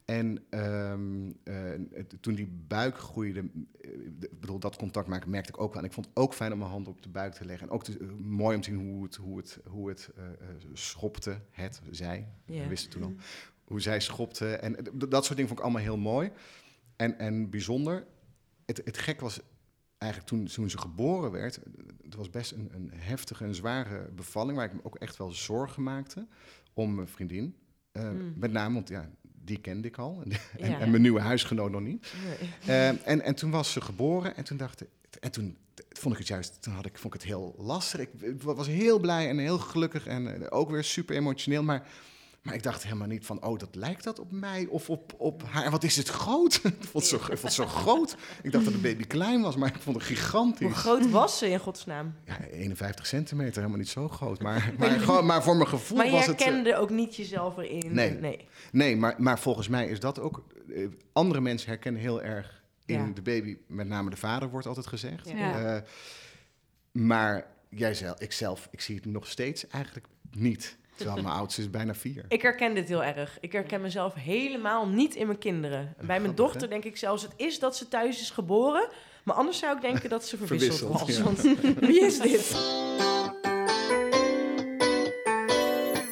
[0.06, 3.40] En ehm, eh, toen die buik groeide,
[3.80, 3.90] eh,
[4.20, 5.82] ik bedoel, dat contact maken merkte ik ook wel.
[5.82, 7.68] En ik vond het ook fijn om mijn hand op de buik te leggen.
[7.68, 10.24] En ook te- eh, mooi om te zien hoe het, hoe het, hoe het eh,
[10.72, 11.40] schopte.
[11.50, 13.14] Het, zij, we wisten toen al.
[13.64, 14.56] Hoe zij schopte.
[14.56, 16.30] En dat soort dingen vond ik allemaal heel mooi.
[16.96, 18.06] En, en bijzonder.
[18.66, 19.40] Het, het gek was
[19.98, 21.60] eigenlijk toen, toen ze geboren werd,
[22.02, 25.30] het was best een, een heftige en zware bevalling, waar ik me ook echt wel
[25.32, 26.26] zorgen maakte
[26.74, 27.56] om mijn vriendin.
[27.92, 28.32] Mm.
[28.36, 29.10] Met name, want ja,
[29.46, 30.22] die kende ik al.
[30.58, 30.80] En, Ja.
[30.80, 32.06] en mijn nieuwe huisgenoot nog niet.
[32.24, 32.50] Nee.
[32.66, 34.88] Eh, en, en toen was ze geboren en toen dacht ik...
[35.20, 35.56] En toen
[35.88, 38.00] vond ik het juist, toen had ik, vond ik het heel lastig.
[38.00, 41.62] Ik, ik was heel blij en heel gelukkig en eh, ook weer super emotioneel.
[41.62, 41.86] Maar,
[42.46, 45.42] maar ik dacht helemaal niet van, oh, dat lijkt dat op mij of op, op
[45.42, 45.64] haar.
[45.64, 46.54] En wat is het groot?
[46.64, 48.16] ik, vond het zo, ik vond het zo groot.
[48.42, 50.72] Ik dacht dat de baby klein was, maar ik vond het Hoe gigantisch.
[50.76, 52.14] groot was ze in godsnaam?
[52.24, 54.42] Ja, 51 centimeter, helemaal niet zo groot.
[54.42, 56.38] Maar, maar, gewoon, maar voor mijn gevoel Maar je was het...
[56.40, 57.94] eh, herkende ook niet jezelf erin?
[57.94, 58.10] Nee.
[58.10, 58.48] nee.
[58.72, 60.44] Nee, maar, maar volgens mij is dat ook...
[60.74, 63.10] eh, andere mensen herkennen heel erg in Ja.
[63.14, 65.28] de baby, met name de vader wordt altijd gezegd.
[65.28, 65.74] Ja.
[65.76, 65.82] Eh,
[66.92, 70.76] maar jij zelf, ik zelf, ik zie het nog steeds eigenlijk niet.
[70.96, 72.24] Terwijl mijn oudste is bijna vier.
[72.28, 73.38] Ik herken dit heel erg.
[73.40, 75.94] Ik herken mezelf helemaal niet in mijn kinderen.
[75.96, 76.68] Bij mijn Grappig, dochter hè?
[76.68, 78.88] denk ik zelfs, het is dat ze thuis is geboren.
[79.24, 81.42] Maar anders zou ik denken dat ze verwisseld, Verwisseld, was.
[81.46, 81.52] ja.
[81.54, 82.56] Want wie is dit?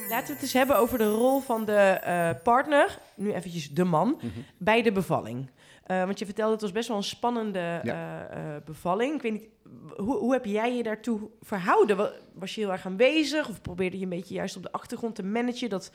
[0.08, 3.84] Laten we het eens hebben over de rol van de eh, partner, nu eventjes de
[3.84, 4.26] man, Mhm.
[4.58, 5.50] bij de bevalling.
[5.84, 9.14] Eh, want je vertelde, het was best wel een spannende eh, eh, bevalling.
[9.14, 9.48] Ik weet niet,
[9.96, 11.96] hoe, hoe heb jij je daartoe verhouden?
[11.96, 15.14] Wa- Was je heel erg aanwezig of probeerde je een beetje juist op de achtergrond
[15.14, 15.90] te managen dat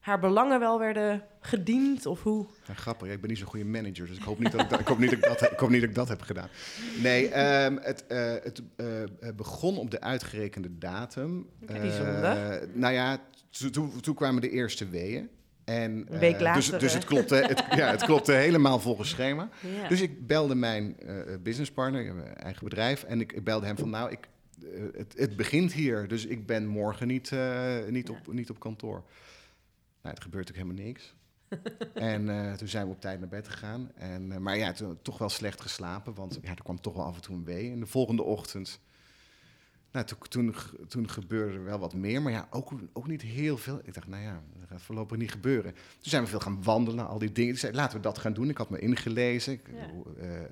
[0.00, 2.06] haar belangen wel werden gediend?
[2.06, 2.46] Of hoe?
[2.66, 4.68] Ja, grappig, ja, ik ben niet zo'n goede manager, dus ik hoop niet dat ik
[4.68, 6.48] dat, ik hoop niet dat, ik dat, ik hoop niet dat, ik dat heb gedaan.
[7.02, 11.48] Nee, ehm, het, het begon op de uitgerekende datum.
[11.58, 12.24] Bijzonder.
[12.24, 13.18] Eh, nou ja,
[13.50, 15.28] to- to- toen kwamen de eerste weeën.
[15.70, 16.98] En, Een eh, week dus, later, dus hè?
[16.98, 19.48] het, klopte, het, ja, het klopte helemaal volgens schema.
[19.80, 19.88] Ja.
[19.88, 23.78] Dus ik belde mijn eh businesspartner, heb een eigen bedrijf, en ik, ik belde hem
[23.78, 24.28] van, nou, ik,
[24.62, 28.14] eh, het, het begint hier, dus ik ben morgen niet, eh, niet, Ja.
[28.14, 29.02] op, niet op kantoor.
[30.02, 31.14] Nou, het gebeurt ook helemaal niks.
[31.94, 33.90] en eh, toen zijn we op tijd naar bed gegaan.
[33.94, 37.04] En, eh, maar ja, toen toch wel slecht geslapen, want ja, er kwam toch wel
[37.04, 37.70] af en toe een wee.
[37.70, 38.80] En de volgende ochtend,
[39.92, 40.54] nou, toen, toen,
[40.88, 43.80] toen gebeurde er wel wat meer, maar ja, ook, ook niet heel veel.
[43.82, 45.72] Ik dacht, nou ja, dat gaat voorlopig niet gebeuren.
[45.72, 47.52] Toen zijn we veel gaan wandelen, al die dingen.
[47.52, 48.48] Ik zei, laten we dat gaan doen.
[48.48, 49.52] Ik had me ingelezen.
[49.52, 49.88] Ik, Ja.
[50.22, 50.44] eh, eh,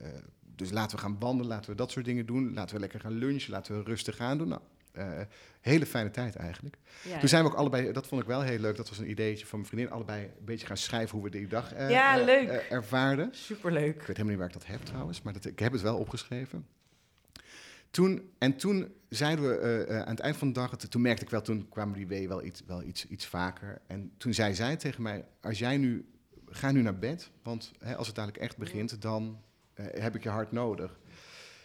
[0.57, 2.55] dus laten we gaan wandelen, laten we dat soort dingen doen.
[2.55, 4.49] Laten we lekker gaan lunchen, laten we rustig aan doen.
[4.49, 4.61] Nou,
[4.93, 5.21] eh,
[5.61, 6.77] hele fijne tijd eigenlijk.
[7.05, 7.19] Ja.
[7.19, 9.47] Toen zijn we ook allebei, dat vond ik wel heel leuk, dat was een ideetje
[9.47, 12.49] van mijn vriendin, allebei een beetje gaan schrijven hoe we die dag eh, Ja, leuk.
[12.71, 13.29] ervaarden.
[13.33, 13.87] Superleuk.
[13.95, 15.97] Ik weet helemaal niet waar ik dat heb trouwens, maar dat, ik heb het wel
[15.99, 16.67] opgeschreven.
[17.91, 21.25] Toen, en toen zeiden we eh, eh, aan het eind van de dag, toen merkte
[21.25, 23.81] ik wel, toen kwamen die wee wel iets, wel iets, iets vaker.
[23.87, 26.09] En toen zei zij tegen mij, als jij nu,
[26.47, 29.41] ga nu naar bed, want hè, als het dadelijk echt begint, dan
[29.75, 30.99] eh, heb ik je hard nodig.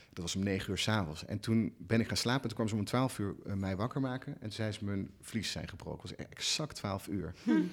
[0.09, 1.25] Dat was om negen uur s'avonds.
[1.25, 4.01] En toen ben ik gaan slapen en toen kwam ze om twaalf uur mij wakker
[4.01, 4.33] maken.
[4.33, 6.09] En toen zei ze, mijn vlies zijn gebroken.
[6.09, 7.33] Het was exact twaalf uur.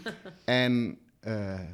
[0.45, 1.65] En eh, eh,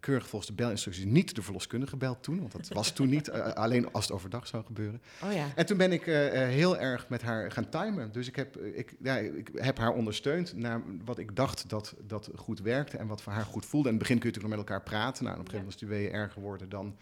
[0.00, 3.52] keurig volgens de belinstructies niet de verloskundige gebeld toen, want dat was toen niet, eh,
[3.52, 5.02] alleen als het overdag zou gebeuren.
[5.22, 5.46] Oh ja.
[5.54, 8.12] En toen ben ik heel erg met haar gaan timen.
[8.12, 12.30] Dus ik heb, ik, ja, ik heb haar ondersteund naar wat ik dacht dat, dat
[12.34, 13.88] goed werkte en wat voor haar goed voelde.
[13.88, 15.24] En in het begin kun je natuurlijk nog met elkaar praten.
[15.24, 16.96] Nou, en op een gegeven moment als die erger worden, dan...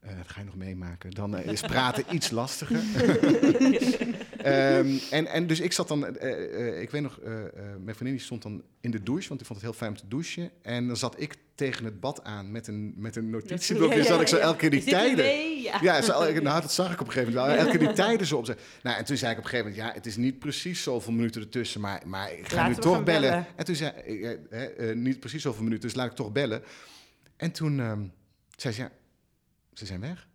[0.00, 1.10] eh, dat ga je nog meemaken.
[1.10, 2.80] Dan eh, is praten iets lastiger.
[4.40, 7.18] Ehm, en, en dus ik zat dan, eh, ik weet nog,
[7.80, 9.96] mijn vriendin die stond dan in de douche, want ik vond het heel fijn om
[9.96, 10.50] te douchen.
[10.62, 13.96] En dan zat ik tegen het bad aan met een, met een notitieblokje.
[13.96, 15.24] Ja, ja, zat ik zo elke keer die tijden.
[15.60, 15.78] Ja.
[15.82, 17.64] Ja, zo, nou, dat zag ik op een gegeven moment wel.
[17.64, 18.58] Elke keer die tijden zo op zijn.
[18.82, 21.12] Nou, en toen zei ik op een gegeven moment, ja, het is niet precies zoveel
[21.12, 23.30] minuten ertussen, maar, maar ik ga Laten nu toch bellen.
[23.30, 23.46] bellen.
[23.56, 26.62] En toen zei ik, niet precies zoveel minuten, dus laat ik toch bellen.
[27.36, 28.02] En toen ehm,
[28.56, 28.90] zei ze, ja,
[29.74, 30.28] ze zijn weg.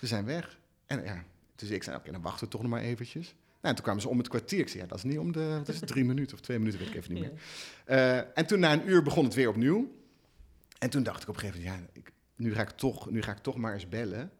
[0.00, 0.58] Ze zijn weg.
[0.86, 1.24] En ja,
[1.56, 3.24] dus ik zei, oké, dan wachten we toch nog maar eventjes.
[3.26, 4.58] Nou, en toen kwamen ze om het kwartier.
[4.58, 6.58] Ik zei, ja, dat is niet om de, wat is het, drie minuten of twee
[6.58, 7.40] minuten, weet ik even niet meer.
[7.84, 9.92] Eh, en toen na een uur begon het weer opnieuw.
[10.78, 13.22] En toen dacht ik op een gegeven moment, ja, ik, nu, ga ik toch, nu
[13.22, 14.30] ga ik toch maar eens bellen.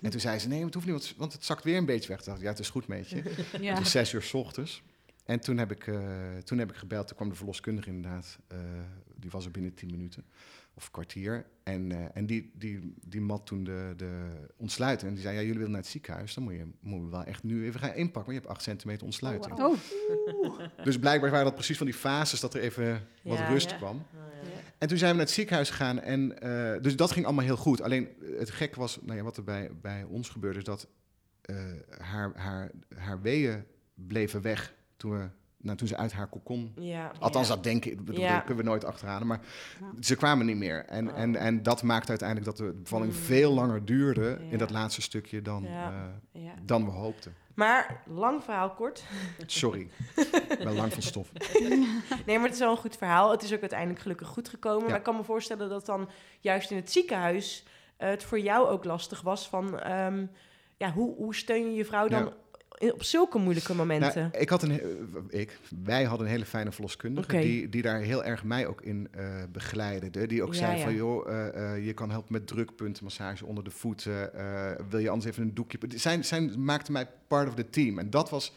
[0.00, 2.16] En toen zei ze, nee, het hoeft niet, want- het zakt weer een beetje weg.
[2.16, 3.16] Toen dacht ik, ja, het is goed met je.
[3.60, 3.68] Ja.
[3.74, 4.82] Het was zes uur s ochtends.
[5.24, 7.06] En toen heb ik, eh, toen heb ik gebeld.
[7.06, 8.38] Toen kwam de verloskundige inderdaad.
[8.48, 8.58] eh,
[9.16, 10.24] die was er binnen tien minuten
[10.76, 11.46] of een kwartier.
[11.62, 15.08] En, eh, en die, die, die mat toen de, de ontsluiting.
[15.08, 16.34] En die zei, ja, jullie willen naar het ziekenhuis.
[16.34, 18.22] Dan moet je, moet je wel echt nu even gaan inpakken.
[18.24, 19.58] Maar je hebt acht centimeter ontsluiting.
[19.58, 19.74] Oh,
[20.42, 23.70] Oh, Dus blijkbaar waren dat precies van die fases dat er even wat Ja, rust
[23.70, 23.76] ja.
[23.76, 23.96] kwam.
[23.96, 24.02] Oh,
[24.42, 24.48] ja.
[24.78, 26.00] En toen zijn we naar het ziekenhuis gegaan.
[26.00, 27.80] En, eh, dus dat ging allemaal heel goed.
[27.80, 30.88] Alleen eh, het gek was, nou ja, wat er bij, bij ons gebeurde, is dat
[31.42, 31.56] eh,
[31.98, 36.72] haar, haar, haar weeën bleven weg toen, we, nou, toen ze uit haar kokon.
[36.78, 37.12] Ja.
[37.18, 37.54] Althans, ja.
[37.54, 38.04] dat denken ik.
[38.04, 38.34] bedoel, Ja.
[38.34, 39.26] Dat kunnen we nooit achterhalen.
[39.26, 39.40] Maar
[39.80, 39.86] Ja.
[40.02, 40.84] ze kwamen niet meer.
[40.84, 41.18] En, Oh.
[41.18, 43.18] en, en dat maakte uiteindelijk dat de bevalling Mm.
[43.18, 44.50] veel langer duurde Ja.
[44.50, 45.92] in dat laatste stukje dan, Ja.
[46.32, 46.52] eh, Ja.
[46.62, 47.34] dan we hoopten.
[47.54, 49.04] Maar, lang verhaal kort.
[49.46, 49.88] Sorry.
[50.48, 51.32] Ik ben lang van stof.
[52.26, 53.30] Nee, maar het is wel een goed verhaal.
[53.30, 54.80] Het is ook uiteindelijk gelukkig goed gekomen.
[54.82, 54.86] Ja.
[54.88, 56.08] Maar ik kan me voorstellen dat dan
[56.40, 57.64] juist in het ziekenhuis
[57.96, 59.80] eh, het voor jou ook lastig was van...
[59.80, 60.26] ehm,
[60.76, 62.32] ja, hoe, hoe steun je je vrouw dan
[62.78, 64.20] op zulke moeilijke momenten?
[64.32, 64.82] Nou, ik had een, he-
[65.28, 69.08] ik, wij hadden een hele fijne verloskundige die, die daar heel erg mij ook in
[69.10, 70.26] eh begeleidde.
[70.26, 70.84] Die ook Ja, zei ja.
[70.84, 74.34] van, joh, eh, eh, je kan helpen met drukpunten, massage onder de voeten.
[74.34, 75.78] eh, wil je anders even een doekje...
[75.94, 77.98] Zijn, zijn maakte mij part of the team.
[77.98, 78.52] En dat was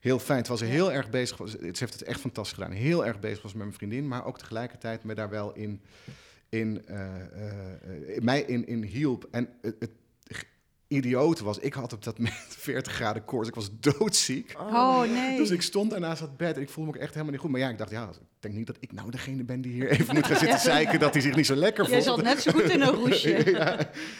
[0.00, 0.38] heel fijn.
[0.38, 0.66] Het was Ja.
[0.66, 1.36] heel erg bezig.
[1.48, 2.70] Ze heeft het echt fantastisch gedaan.
[2.76, 5.80] Heel erg bezig was met mijn vriendin, maar ook tegelijkertijd me daar wel in,
[6.48, 9.28] in, eh, eh, eh, mij in, in hielp.
[9.30, 9.90] En het, het-
[10.94, 11.58] idioot was.
[11.58, 13.48] Ik had op dat moment 40 graden koorts.
[13.48, 14.54] Ik was doodziek.
[14.58, 15.36] Oh, nee.
[15.36, 17.50] Dus ik stond daarnaast dat bed en ik voelde me ook echt helemaal niet goed.
[17.50, 19.88] Maar ja, ik dacht, ja, ik denk niet dat ik nou degene ben die hier
[19.90, 22.16] even moet gaan zitten zeiken dat hij zich niet zo lekker Jij voelt.
[22.16, 23.50] zat net zo goed in een roesje.
[23.50, 23.78] ja,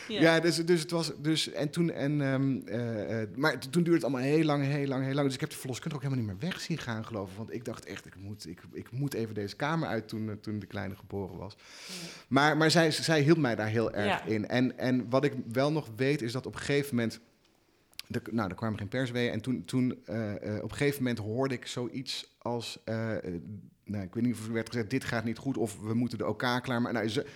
[0.08, 0.20] Ja.
[0.20, 3.92] ja, dus, dus het was dus en toen en ehm, eh, eh, maar toen duurde
[3.92, 5.24] het allemaal heel lang, heel lang, heel lang.
[5.26, 7.36] Dus ik heb de verloskundige ook helemaal niet meer weg zien gaan, geloof ik.
[7.36, 10.34] Want ik dacht echt, ik moet, ik, ik moet even deze kamer uit toen, eh,
[10.40, 11.56] toen de kleine geboren was.
[12.28, 14.24] Maar, maar zij, zij hield mij daar heel erg Ja.
[14.24, 14.48] in.
[14.48, 17.20] En, en wat ik wel nog weet is dat op een gegeven moment.
[18.06, 19.32] De, nou, er kwamen geen persweeën.
[19.32, 22.78] En toen, toen eh, eh, op een gegeven moment hoorde ik zoiets als.
[22.84, 23.16] eh,
[23.84, 25.56] nou, ik weet niet of er werd gezegd: dit gaat niet goed.
[25.56, 26.82] Of we moeten de elkaar klaar.
[26.82, 27.26] Maar nou, ze,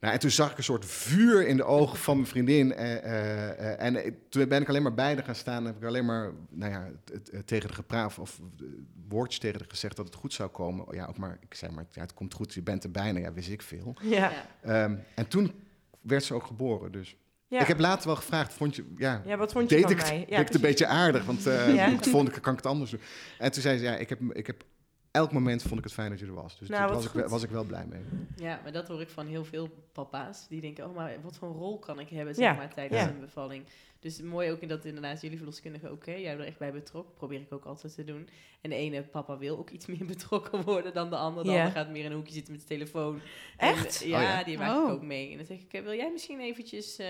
[0.00, 2.72] nou, en toen zag ik een soort vuur in de ogen van mijn vriendin.
[2.74, 5.58] eh, eh, en toen ben ik alleen maar bij gaan staan.
[5.60, 6.90] En heb ik alleen maar nou ja,
[7.44, 8.40] tegen de gepraat of
[9.08, 10.86] woordjes tegen haar gezegd dat het goed zou komen.
[10.90, 13.18] Ja, ook maar, ik zei maar, ja, het komt goed, je bent er bijna.
[13.18, 13.96] Ja, wist ik veel.
[14.02, 14.30] Ja.
[14.30, 14.46] Ja.
[14.62, 15.52] Ehm, en toen
[16.00, 16.92] werd ze ook geboren.
[16.92, 17.16] Dus
[17.48, 17.60] Ja.
[17.60, 20.02] ik heb later wel gevraagd, vond je, ja, ja, wat vond je deed van ik,
[20.02, 20.18] mij?
[20.18, 21.24] deed Ja, ik het een beetje aardig?
[21.24, 21.96] Want eh Ja.
[22.00, 23.00] vond ik, kan ik het anders doen?
[23.38, 24.64] En toen zei ze, ja, ik heb, ik heb
[25.16, 26.58] elk moment vond ik het fijn dat je er was.
[26.58, 27.30] Dus Nou, daar was ik, wel- goed.
[27.32, 28.00] was ik wel blij mee.
[28.36, 30.48] Ja, maar dat hoor ik van heel veel papa's.
[30.48, 33.00] Die denken, oh, maar wat voor een rol kan ik hebben zeg Ja, maar, tijdens
[33.00, 33.08] ja.
[33.08, 33.64] een bevalling?
[34.00, 37.14] Dus mooi ook in dat inderdaad jullie verloskundige ook, hè, jij er echt bij betrokken.
[37.14, 38.28] Probeer ik ook altijd te doen.
[38.60, 41.44] En de ene papa wil ook iets meer betrokken worden dan de ander.
[41.44, 41.56] De Ja.
[41.58, 43.20] ander gaat meer in een hoekje zitten met zijn telefoon.
[43.56, 44.02] Echt?
[44.02, 44.44] En, ja, Oh ja.
[44.44, 44.90] die maak ik Oh.
[44.90, 45.30] ook mee.
[45.30, 47.06] En dan zeg ik, eh, wil jij misschien eventjes eh,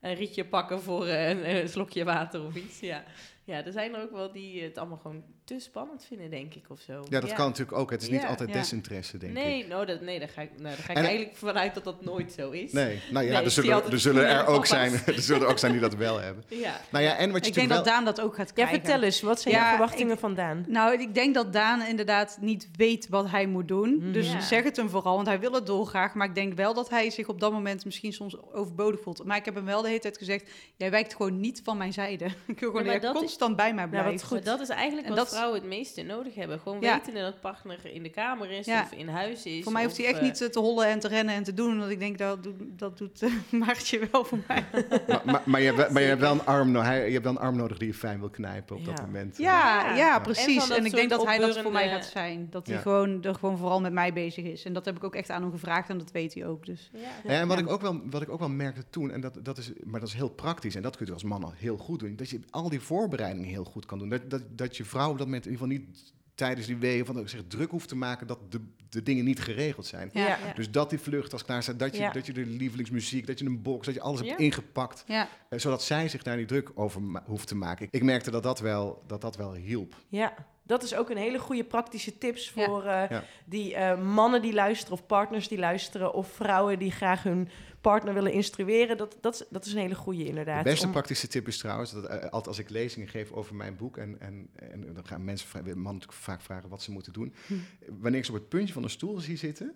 [0.00, 2.80] een rietje pakken voor eh, een, een slokje water of iets?
[2.80, 3.04] Ja.
[3.50, 6.64] Ja, er zijn er ook wel die het allemaal gewoon te spannend vinden, denk ik,
[6.68, 7.04] of zo.
[7.08, 7.90] Ja, dat kan natuurlijk ook.
[7.90, 8.28] Het is niet Ja.
[8.28, 8.54] altijd Ja.
[8.54, 9.68] desinteresse, denk nee, ik.
[9.68, 12.04] nou, dat, nee, daar ga ik, nou, daar ga ik En- eigenlijk vanuit dat dat
[12.04, 12.72] nooit zo is.
[12.72, 15.58] Nee, nou ja, Nee, er, zullen, er zullen er ook zijn, er zullen er ook
[15.58, 16.44] zijn die dat wel hebben.
[16.60, 16.80] Ja.
[16.90, 17.84] Nou ja, en wat je Ik denk dat.
[17.84, 18.74] Daan dat ook gaat Ja, krijgen.
[18.74, 20.64] vertel eens, wat zijn Ja, je verwachtingen ik- van Daan?
[20.68, 23.96] Nou, ik denk dat Daan inderdaad niet weet wat hij moet doen.
[23.96, 24.12] Mhm.
[24.12, 24.40] Dus Ja.
[24.40, 26.14] zeg het hem vooral, want hij wil het dolgraag.
[26.14, 29.24] Maar ik denk wel dat hij zich op dat moment misschien soms overbodig voelt.
[29.24, 31.92] Maar ik heb hem wel de hele tijd gezegd, jij wijkt gewoon niet van mijn
[31.92, 32.24] zijde.
[32.46, 33.00] Ik wil gewoon maar
[33.40, 34.22] dat dat is- constant bij mij wat blijft.
[34.22, 34.44] goed.
[34.44, 36.60] Maar dat is eigenlijk En wat dat- vrouwen het meeste nodig hebben.
[36.60, 37.00] Gewoon Ja.
[37.04, 38.82] weten dat partner in de kamer is Ja.
[38.82, 39.62] of in huis is.
[39.62, 41.78] Voor mij hoeft hij echt eh, niet te hollen en te rennen en te doen.
[41.78, 44.64] Want ik denk, dat doet, dat doet eh, Maartje wel voor mij.
[45.06, 47.32] Maar, maar, maar, je, hebt wel- maar je hebt wel een arm, je hebt wel
[47.32, 49.04] een arm nodig die je fijn wil knijpen op dat Ja.
[49.04, 49.36] moment.
[49.36, 49.96] Ja, Ja.
[49.96, 50.68] ja, En precies.
[50.68, 52.46] dat En, ik denk dat hij dat voor mij gaat zijn.
[52.50, 52.80] Dat hij Ja.
[52.82, 54.64] gewoon, er gewoon vooral met mij bezig is.
[54.64, 56.66] En dat heb ik ook echt aan hem gevraagd en dat weet hij ook.
[56.66, 56.90] Dus.
[56.92, 56.98] Ja.
[57.24, 59.58] Ja, en wat, ik ook wel, wat ik ook wel merkte toen, en dat, dat
[59.58, 61.98] is, maar dat is heel praktisch, en dat kun je als man al heel goed
[62.00, 64.08] doen, dat je al die voorbereidingen heel goed kan doen.
[64.08, 67.06] Dat, dat, dat je vrouw op dat moment in ieder geval niet tijdens die weeën
[67.06, 70.10] van ik zeg, druk hoeft te maken dat de, de dingen niet geregeld zijn.
[70.12, 70.26] Ja.
[70.26, 70.38] Ja.
[70.54, 72.10] Dus dat die vlucht als klaar staat, dat je, Ja.
[72.12, 74.26] dat je de lievelingsmuziek, dat je een box, dat je alles Ja.
[74.26, 75.28] hebt ingepakt, Ja.
[75.48, 77.86] eh, zodat zij zich daar niet druk over hoeft te maken.
[77.86, 79.94] Ik, ik merkte dat dat wel, dat dat wel hielp.
[80.08, 82.64] Ja, dat is ook een hele goede praktische tips Ja.
[82.64, 83.24] voor eh, Ja.
[83.44, 87.48] die eh, mannen die luisteren of partners die luisteren of vrouwen die graag hun
[87.80, 88.96] partner willen instrueren.
[88.96, 90.64] Dat, dat, is- dat is een hele goede inderdaad.
[90.64, 93.54] De beste Om- praktische tip is trouwens, dat, eh, altijd als ik lezingen geef over
[93.54, 97.34] mijn boek, en, en, en dan gaan mensen, mannen vaak vragen wat ze moeten doen.
[97.46, 97.54] Hm.
[98.00, 99.72] Wanneer ik ze op het puntje van een stoel zie zitten,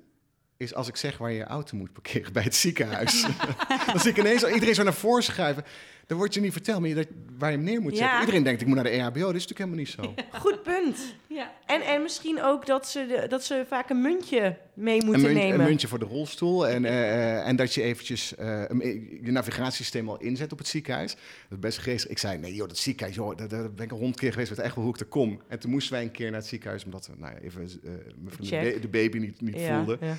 [0.57, 3.27] is als ik zeg waar je je auto moet parkeren bij het ziekenhuis.
[3.87, 5.65] dan zie ik ineens al iedereen zo naar voren schuiven.
[6.07, 7.07] Dan wordt je niet verteld maar je, dat,
[7.39, 7.99] waar je hem neer moet Ja.
[7.99, 8.19] zetten.
[8.21, 9.21] Iedereen denkt, ik moet naar de EHBO.
[9.21, 10.15] Dat is natuurlijk helemaal niet zo.
[10.45, 10.99] Goed punt.
[11.27, 11.53] Ja.
[11.67, 15.23] En, en misschien ook dat ze, de- dat ze vaak een muntje mee Een, moeten
[15.23, 15.61] munt- nemen.
[15.61, 16.69] een muntje voor de rolstoel.
[16.69, 20.67] En, eh, eh, en dat je eventjes eh, een- je navigatiesysteem al inzet op het
[20.69, 21.13] ziekenhuis.
[21.13, 22.11] Dat is best geestig.
[22.11, 24.51] Ik zei, nee joh, dat ziekenhuis, joh, daar, daar ben ik al honderd keer geweest.
[24.51, 25.41] Ik weet echt wel hoe ik er kom.
[25.49, 27.91] En toen moesten wij een keer naar het ziekenhuis, omdat we nou ja, even eh,
[28.19, 29.99] mijn vriendin de, de baby niet, niet ja, voelde.
[30.01, 30.15] ja.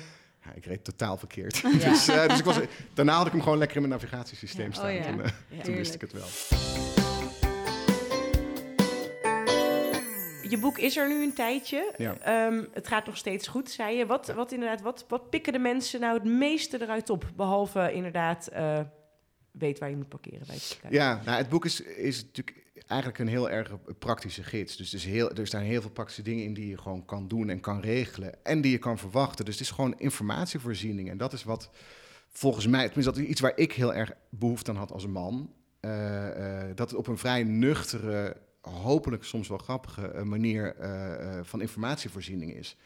[0.46, 1.56] Ja, ik reed totaal verkeerd.
[1.56, 1.70] Ja.
[1.90, 2.58] dus eh, dus ik was,
[2.94, 4.86] daarna had ik hem gewoon lekker in mijn navigatiesysteem staan.
[4.86, 5.02] Oh ja.
[5.02, 6.26] Toen, eh, toen wist ik het wel.
[10.50, 11.92] Je boek is er nu een tijdje.
[12.22, 14.06] Ehm, het gaat nog steeds goed, zei je.
[14.06, 17.30] Wat, wat, inderdaad, wat, wat pikken de mensen nou het meeste eruit op?
[17.36, 18.80] Behalve inderdaad, eh,
[19.50, 20.80] weet waar je moet parkeren bij het.
[20.90, 24.76] Ja, nou, het boek is, is natuurlijk eigenlijk een heel erg praktische gids.
[24.76, 27.60] Dus heel, er staan heel veel praktische dingen in die je gewoon kan doen en
[27.60, 28.44] kan regelen.
[28.44, 29.44] En die je kan verwachten.
[29.44, 31.10] Dus het is gewoon informatievoorziening.
[31.10, 31.70] En dat is wat
[32.28, 35.50] volgens mij, tenminste dat is iets waar ik heel erg behoefte aan had als man.
[35.80, 40.74] eh, eh, dat het op een vrij nuchtere, hopelijk soms wel grappige eh, manier
[41.42, 42.76] van informatievoorziening is.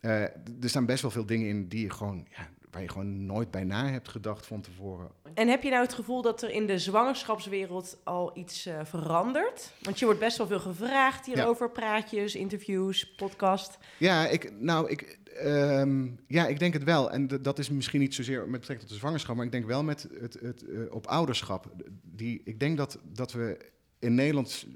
[0.00, 3.50] Er staan best wel veel dingen in die je gewoon, ja, waar je gewoon nooit
[3.50, 5.10] bij na hebt gedacht van tevoren.
[5.34, 9.72] En heb je nou het gevoel dat er in de zwangerschapswereld al iets eh, verandert?
[9.82, 11.70] Want je wordt best wel veel gevraagd hierover.
[11.70, 13.78] Praatjes, interviews, podcast.
[13.98, 17.10] Ja, ik, nou, ik, ehm, ja, ik denk het wel.
[17.10, 19.84] En dat is misschien niet zozeer met betrekking tot de zwangerschap, maar ik denk wel
[19.84, 21.66] met het, het eh, op ouderschap.
[22.02, 24.66] Die, ik denk dat, dat we in Nederland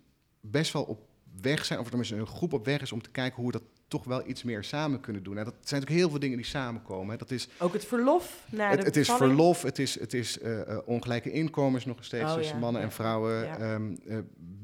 [0.41, 3.37] best wel op weg zijn, of tenminste een groep op weg is om te kijken
[3.37, 5.39] hoe we dat toch wel iets meer samen kunnen doen.
[5.39, 7.11] En dat zijn natuurlijk heel veel dingen die samenkomen.
[7.11, 7.17] Hè.
[7.17, 9.37] Dat is, Ook het verlof naar het, de het is bevalling.
[9.37, 12.81] verlof, het is, het is eh, eh, ongelijke inkomens nog steeds Oh, tussen ja, mannen
[12.81, 12.87] ja.
[12.87, 13.45] en vrouwen.
[13.45, 13.59] Ja.
[13.59, 14.19] Ehm, eh,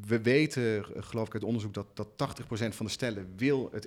[0.06, 3.86] we weten, geloof ik uit onderzoek, dat, dat 80% van de stellen wil het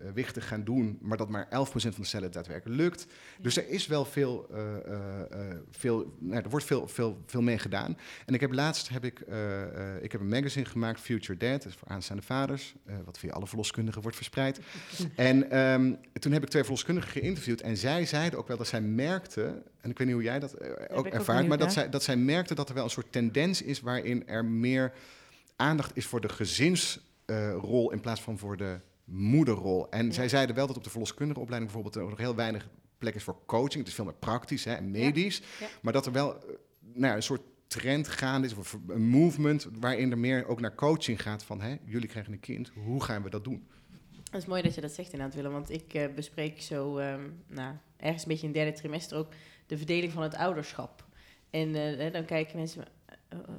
[0.00, 3.06] evenwichtig gaan doen, maar dat maar 11% van de stellen het daadwerkelijk lukt.
[3.38, 7.42] Dus er is wel veel, eh, eh, eh, veel nou, er wordt veel, veel, veel
[7.42, 7.96] mee gedaan.
[8.26, 11.62] En ik heb laatst heb ik, eh, eh, ik heb een magazine gemaakt, Future Dad,
[11.62, 14.60] dat is voor aanstaande vaders, eh, wat via alle verloskundigen wordt verspreid.
[15.14, 18.80] en ehm, toen heb ik twee verloskundigen geïnterviewd en zij zeiden ook wel dat zij
[18.80, 21.90] merkten, en ik weet niet hoe jij dat eh, ook ook ervaart, maar dat zij,
[21.90, 24.92] dat zij merkten dat er wel een soort tendens is waarin er meer
[25.56, 28.78] aandacht is voor de gezinsrol in plaats van voor de
[29.10, 29.90] moederrol.
[29.90, 30.12] En Ja.
[30.12, 32.68] zij zeiden wel dat op de verloskundige opleiding bijvoorbeeld er ook nog heel weinig
[32.98, 33.78] plek is voor coaching.
[33.78, 35.42] Het is veel meer praktisch hè, en medisch.
[35.60, 35.66] Ja.
[35.82, 36.48] Maar dat er wel eh,
[36.80, 40.74] nou, ja, een soort trend gaande is, of een movement waarin er meer ook naar
[40.74, 43.68] coaching gaat van hè, jullie krijgen een kind, hoe gaan we dat doen?
[44.30, 45.52] Het is mooi dat je dat zegt inderdaad, Willem.
[45.52, 49.28] Want ik eh, bespreek zo, ehm, nou, ergens een beetje in het derde trimester ook
[49.66, 51.04] de verdeling van het ouderschap.
[51.50, 52.84] En eh, dan kijken mensen,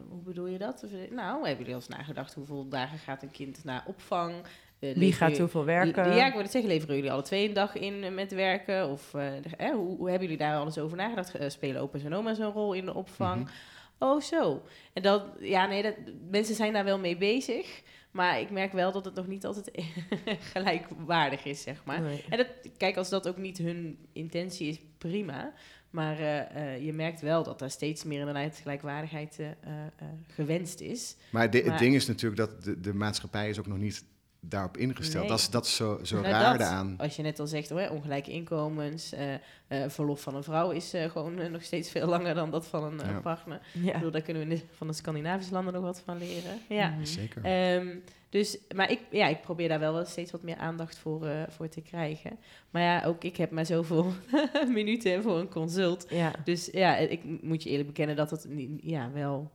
[0.09, 0.85] hoe bedoel je dat?
[1.11, 4.33] Nou, hebben jullie al eens nagedacht hoeveel dagen gaat een kind naar opvang?
[4.81, 6.15] Eh, Wie gaat hoeveel werken?
[6.15, 8.89] Ja, ik wil het zeggen, leveren jullie alle twee een dag in eh, met werken?
[8.89, 11.35] Of eh, hoe, hoe hebben jullie daar alles over nagedacht?
[11.35, 13.41] Eh, spelen opa's en oma's een rol in de opvang?
[13.43, 13.51] Mhm.
[13.99, 14.61] Oh, zo.
[14.93, 15.95] En dat, ja, nee, dat,
[16.29, 17.81] mensen zijn daar wel mee bezig.
[18.11, 19.71] Maar ik merk wel dat het nog niet altijd
[20.53, 22.01] gelijkwaardig is, zeg maar.
[22.01, 22.23] Nee.
[22.29, 25.53] En dat, kijk, als dat ook niet hun intentie is, prima.
[25.89, 29.55] Maar eh, eh, je merkt wel dat daar steeds meer inderdaad gelijkwaardigheid eh, eh,
[29.97, 31.15] eh, gewenst is.
[31.29, 34.03] Maar, de- Maar- het ding is natuurlijk dat de, de maatschappij is ook nog niet
[34.43, 35.19] daarop ingesteld.
[35.19, 35.29] Nee.
[35.29, 36.95] Dat is, dat is zo, zo Nou, raar dat, aan.
[36.97, 40.93] Als je net al zegt, hoor, ongelijke inkomens, eh, eh, verlof van een vrouw is
[40.93, 43.19] eh, gewoon nog steeds veel langer dan dat van een Ja.
[43.19, 43.59] partner.
[43.83, 46.59] Ik bedoel, daar kunnen we de- van de Scandinavische landen nog wat van leren.
[46.69, 46.89] Ja.
[46.89, 47.05] Mhm.
[47.05, 47.43] Zeker.
[47.43, 47.87] Ehm,
[48.29, 51.41] dus, maar ik, ja, ik probeer daar wel wel steeds wat meer aandacht voor, eh,
[51.49, 52.37] voor te krijgen.
[52.69, 54.11] Maar ja, ook ik heb maar zoveel
[54.73, 56.05] minuten voor een consult.
[56.09, 56.31] Ja.
[56.43, 59.51] Dus ja, ik moet je eerlijk bekennen dat het niet- ja, wel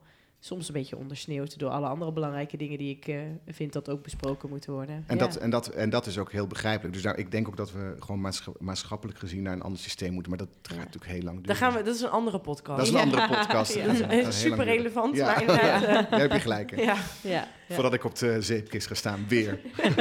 [0.46, 4.02] soms een beetje ondersneeuwt door alle andere belangrijke dingen die ik eh, vind dat ook
[4.02, 5.04] besproken moeten worden.
[5.06, 5.26] En, Ja.
[5.26, 6.94] dat, en, dat, en dat is ook heel begrijpelijk.
[6.94, 10.12] Dus nou, ik denk ook dat we gewoon maatscha- maatschappelijk gezien naar een ander systeem
[10.12, 10.30] moeten.
[10.36, 10.84] Maar dat gaat Ja.
[10.84, 11.46] natuurlijk heel lang duren.
[11.46, 12.78] Daar gaan we, dat is een andere podcast.
[12.78, 13.02] Dat is een Ja.
[13.04, 13.74] andere podcast.
[13.74, 13.86] Ja.
[14.16, 15.26] Dat is super relevant, Ja.
[15.26, 15.82] maar inderdaad...
[15.82, 16.78] eh, Daar heb je gelijk in.
[16.84, 16.96] ja.
[17.22, 17.74] ja, ja.
[17.74, 19.60] Voordat ik op de zeepkist ga staan, weer.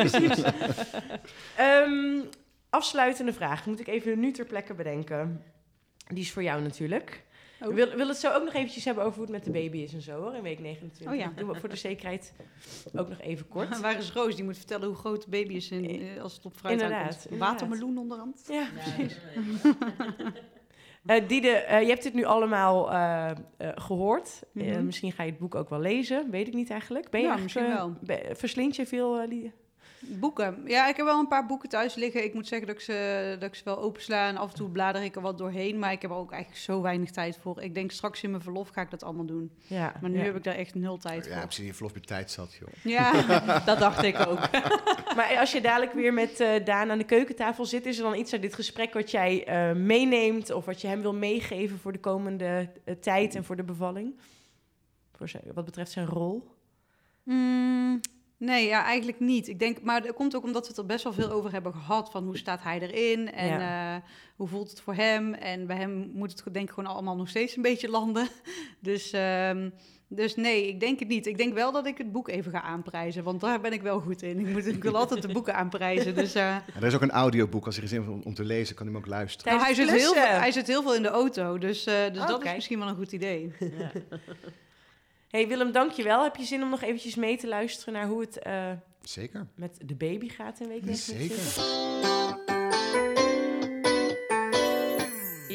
[1.58, 2.20] Ehm,
[2.70, 3.66] afsluitende vraag.
[3.66, 5.42] Moet ik even nu ter plekke bedenken.
[6.08, 7.24] Die is voor jou natuurlijk.
[7.66, 7.72] Oh.
[7.72, 9.78] Ik wil, wil het zo ook nog eventjes hebben over hoe het met de baby
[9.78, 11.14] is en zo hoor, in week 29.
[11.14, 11.32] Oh ja.
[11.36, 12.34] Doen we voor de zekerheid
[12.96, 13.80] ook nog even kort.
[13.82, 14.36] Waar is Roos?
[14.36, 17.28] Die moet vertellen hoe groot de baby is in, eh, als het op fruit Inderdaad.
[17.30, 18.46] Watermeloen onderhand.
[18.50, 19.18] Ja, precies.
[21.06, 23.36] Eh Diede, eh, je hebt dit nu allemaal eh, eh,
[23.76, 24.44] gehoord.
[24.54, 24.86] Eh, Mhm.
[24.86, 27.10] misschien ga je het boek ook wel lezen, weet ik niet eigenlijk.
[27.10, 27.96] Ben je Ja, misschien eh, wel.
[28.34, 29.52] verslind je veel, eh, Liede?
[30.10, 30.62] Boeken.
[30.66, 32.24] Ja, ik heb wel een paar boeken thuis liggen.
[32.24, 34.70] Ik moet zeggen dat ik ze, dat ik ze wel opensla en af en toe
[34.70, 35.80] blader ik er wat doorheen.
[35.80, 37.62] Maar ik heb er ook eigenlijk zo weinig tijd voor.
[37.62, 39.52] Ik denk straks in mijn verlof ga ik dat allemaal doen.
[39.68, 40.24] Ja, Maar nu ja.
[40.24, 41.42] heb ik daar echt nul tijd Ja, voor.
[41.44, 41.66] precies.
[41.66, 42.70] Je verlof je tijd zat, joh.
[42.84, 43.12] Ja,
[43.66, 44.40] dat dacht ik ook.
[45.16, 48.16] Maar als je dadelijk weer met eh, Daan aan de keukentafel zit, is er dan
[48.16, 51.92] iets uit dit gesprek wat jij eh, meeneemt of wat je hem wil meegeven voor
[51.92, 54.20] de komende eh, tijd en voor de bevalling?
[55.14, 56.48] Voor zijn, wat betreft zijn rol?
[57.24, 58.00] Mm,
[58.38, 59.48] nee, ja, eigenlijk niet.
[59.48, 61.74] Ik denk, maar dat komt ook omdat we het er best wel veel over hebben
[61.74, 62.12] gehad.
[62.12, 63.96] Van hoe staat hij erin en eh,
[64.36, 65.34] hoe voelt het voor hem.
[65.34, 68.28] En bij hem moet het denk ik gewoon allemaal nog steeds een beetje landen.
[68.80, 69.70] Dus, ehm,
[70.08, 71.26] dus nee, ik denk het niet.
[71.26, 73.24] Ik denk wel dat ik het boek even ga aanprijzen.
[73.24, 74.40] Want daar ben ik wel goed in.
[74.40, 76.16] Ik, moet, ik wil altijd de boeken aanprijzen.
[76.16, 77.66] Dus, eh, En er is ook een audioboek.
[77.66, 79.54] Als er zin heeft om, om te lezen, kan hij hem ook luisteren.
[79.54, 81.58] nou, hij, zit heel, veel- hij zit heel veel in de auto.
[81.58, 83.52] Dus, eh, dus Oh, dat is misschien wel een goed idee.
[85.36, 86.24] Hey Willem, dankjewel.
[86.24, 88.72] Heb je zin om nog eventjes mee te luisteren naar hoe het eh,
[89.02, 89.48] Zeker.
[89.56, 91.38] met de baby gaat in week 29?
[91.38, 91.64] Zeker.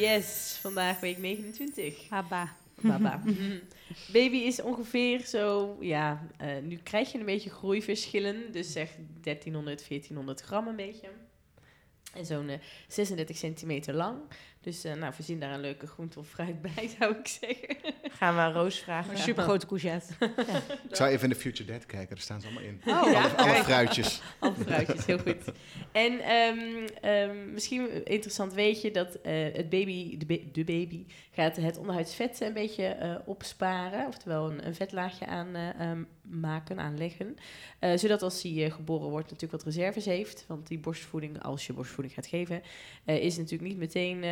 [0.01, 2.09] Yes, vandaag week 29.
[2.09, 2.57] Haba.
[2.81, 3.23] Baba.
[4.12, 8.53] Baby is ongeveer zo, ja, eh, nu krijg je een beetje groeiverschillen.
[8.53, 8.90] Dus zeg
[9.21, 11.09] 1300, 1400 gram een beetje.
[12.14, 14.19] En zo'n eh, 36 centimeter lang.
[14.61, 17.77] Dus uh, nou, voorzien daar een leuke groente of fruit bij, zou ik zeggen.
[18.11, 19.12] Gaan we aan Roos vragen.
[19.12, 20.12] Een supergrote courgette.
[20.88, 22.81] Ik zou even in de Future Dead kijken, daar staan ze allemaal in.
[22.87, 23.27] Oh, ja.
[23.37, 24.23] Alle, fruitjes.
[24.38, 25.44] Alle fruitjes, heel goed.
[25.92, 31.05] En ehm, ehm, misschien interessant weet je dat eh, het baby, de, ba- de baby
[31.31, 34.07] gaat het onderhuidsvet een beetje eh, opsparen.
[34.07, 37.37] Oftewel een, een vetlaagje aan eh, ehm, maken, aanleggen.
[37.79, 40.44] Eh, zodat als hij geboren wordt natuurlijk wat reserves heeft.
[40.49, 42.62] Want die borstvoeding, als je borstvoeding gaat geven,
[43.05, 44.25] eh, is natuurlijk niet meteen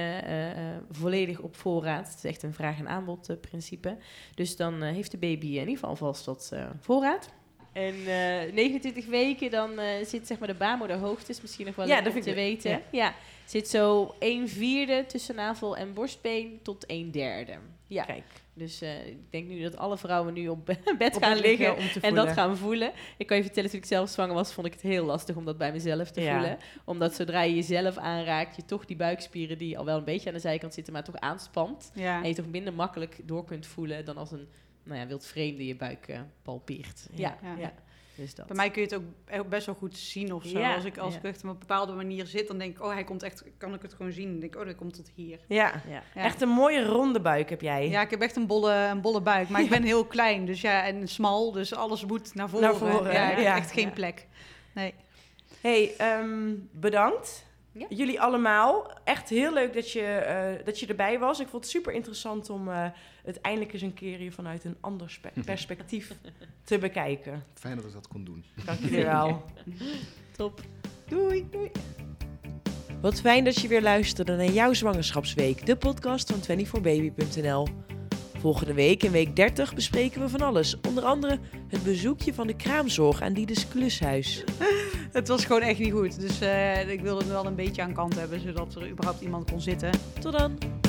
[0.90, 2.06] volledig op voorraad.
[2.08, 3.96] Het is echt een vraag- en aanbod eh, principe.
[4.34, 7.28] Dus dan eh, heeft de baby in ieder geval vast wat eh, voorraad.
[7.72, 11.86] En eh, 29 weken, dan eh, zit zeg maar de baarmoederhoogte, is misschien nog wel
[11.86, 12.70] Ja, dat vind te ik- weten.
[12.70, 12.80] ja.
[12.90, 13.14] Ja.
[13.44, 17.52] zit zo 1 vierde tussen navel en borstbeen tot 1 derde.
[17.86, 18.24] Ja, Kijk,
[18.58, 20.66] dus eh, ik denk nu dat alle vrouwen nu op
[20.98, 22.92] bed op gaan liggen en dat gaan voelen.
[23.16, 25.44] Ik kan je vertellen, toen ik zelf zwanger was, vond ik het heel lastig om
[25.44, 26.32] dat bij mezelf te Ja.
[26.38, 26.58] voelen.
[26.84, 30.34] Omdat zodra je jezelf aanraakt, je toch die buikspieren die al wel een beetje aan
[30.34, 31.90] de zijkant zitten, maar toch aanspant.
[31.94, 32.22] Ja.
[32.22, 34.48] En je toch minder makkelijk door kunt voelen dan als een
[34.82, 37.08] nou ja, wild vreemde je buik eh, palpeert.
[37.14, 37.38] Ja.
[37.58, 37.72] ja.
[38.18, 38.46] Dus dat.
[38.46, 40.58] Bij mij kun je het ook best wel goed zien of zo.
[40.58, 41.18] Ja, Als ik, als ja.
[41.18, 43.74] ik echt op een bepaalde manier zit, dan denk ik, oh, hij komt echt, kan
[43.74, 44.30] ik het gewoon zien.
[44.30, 45.38] Dan denk ik, oh, dat komt tot hier.
[45.48, 45.82] Ja.
[45.88, 46.02] Ja.
[46.14, 47.88] Echt een mooie ronde buik heb jij.
[47.88, 50.60] Ja, ik heb echt een bolle, een bolle buik, maar ik ben heel klein, dus
[50.60, 52.64] ja, en smal, dus alles moet naar voren.
[52.64, 53.56] Naar voren, ja, ik heb ja.
[53.56, 53.92] echt geen Ja.
[53.92, 54.26] plek.
[54.74, 54.94] Nee.
[55.60, 57.46] Hey, ehm, bedankt.
[57.78, 57.86] Ja.
[57.88, 58.90] Jullie allemaal.
[59.04, 61.40] Echt heel leuk dat je, eh, dat je erbij was.
[61.40, 62.86] Ik vond het super interessant om eh,
[63.24, 66.12] het eindelijk eens een keer hier vanuit een ander spe- perspectief
[66.64, 67.44] te bekijken.
[67.54, 68.44] Fijn dat ik dat kon doen.
[68.64, 69.44] Dank jullie wel.
[70.36, 70.60] Top.
[71.08, 71.70] Doei, doei.
[73.00, 77.66] Wat fijn dat je weer luisterde naar jouw zwangerschapsweek, de podcast van 24baby.nl.
[78.38, 80.76] Volgende week, in week 30, bespreken we van alles.
[80.88, 84.44] Onder andere het bezoekje van de kraamzorg aan Diedes Klushuis.
[85.12, 87.94] Het was gewoon echt niet goed, dus eh, ik wilde het wel een beetje aan
[87.94, 89.90] kant hebben, zodat er überhaupt iemand kon zitten.
[90.20, 90.87] Tot dan!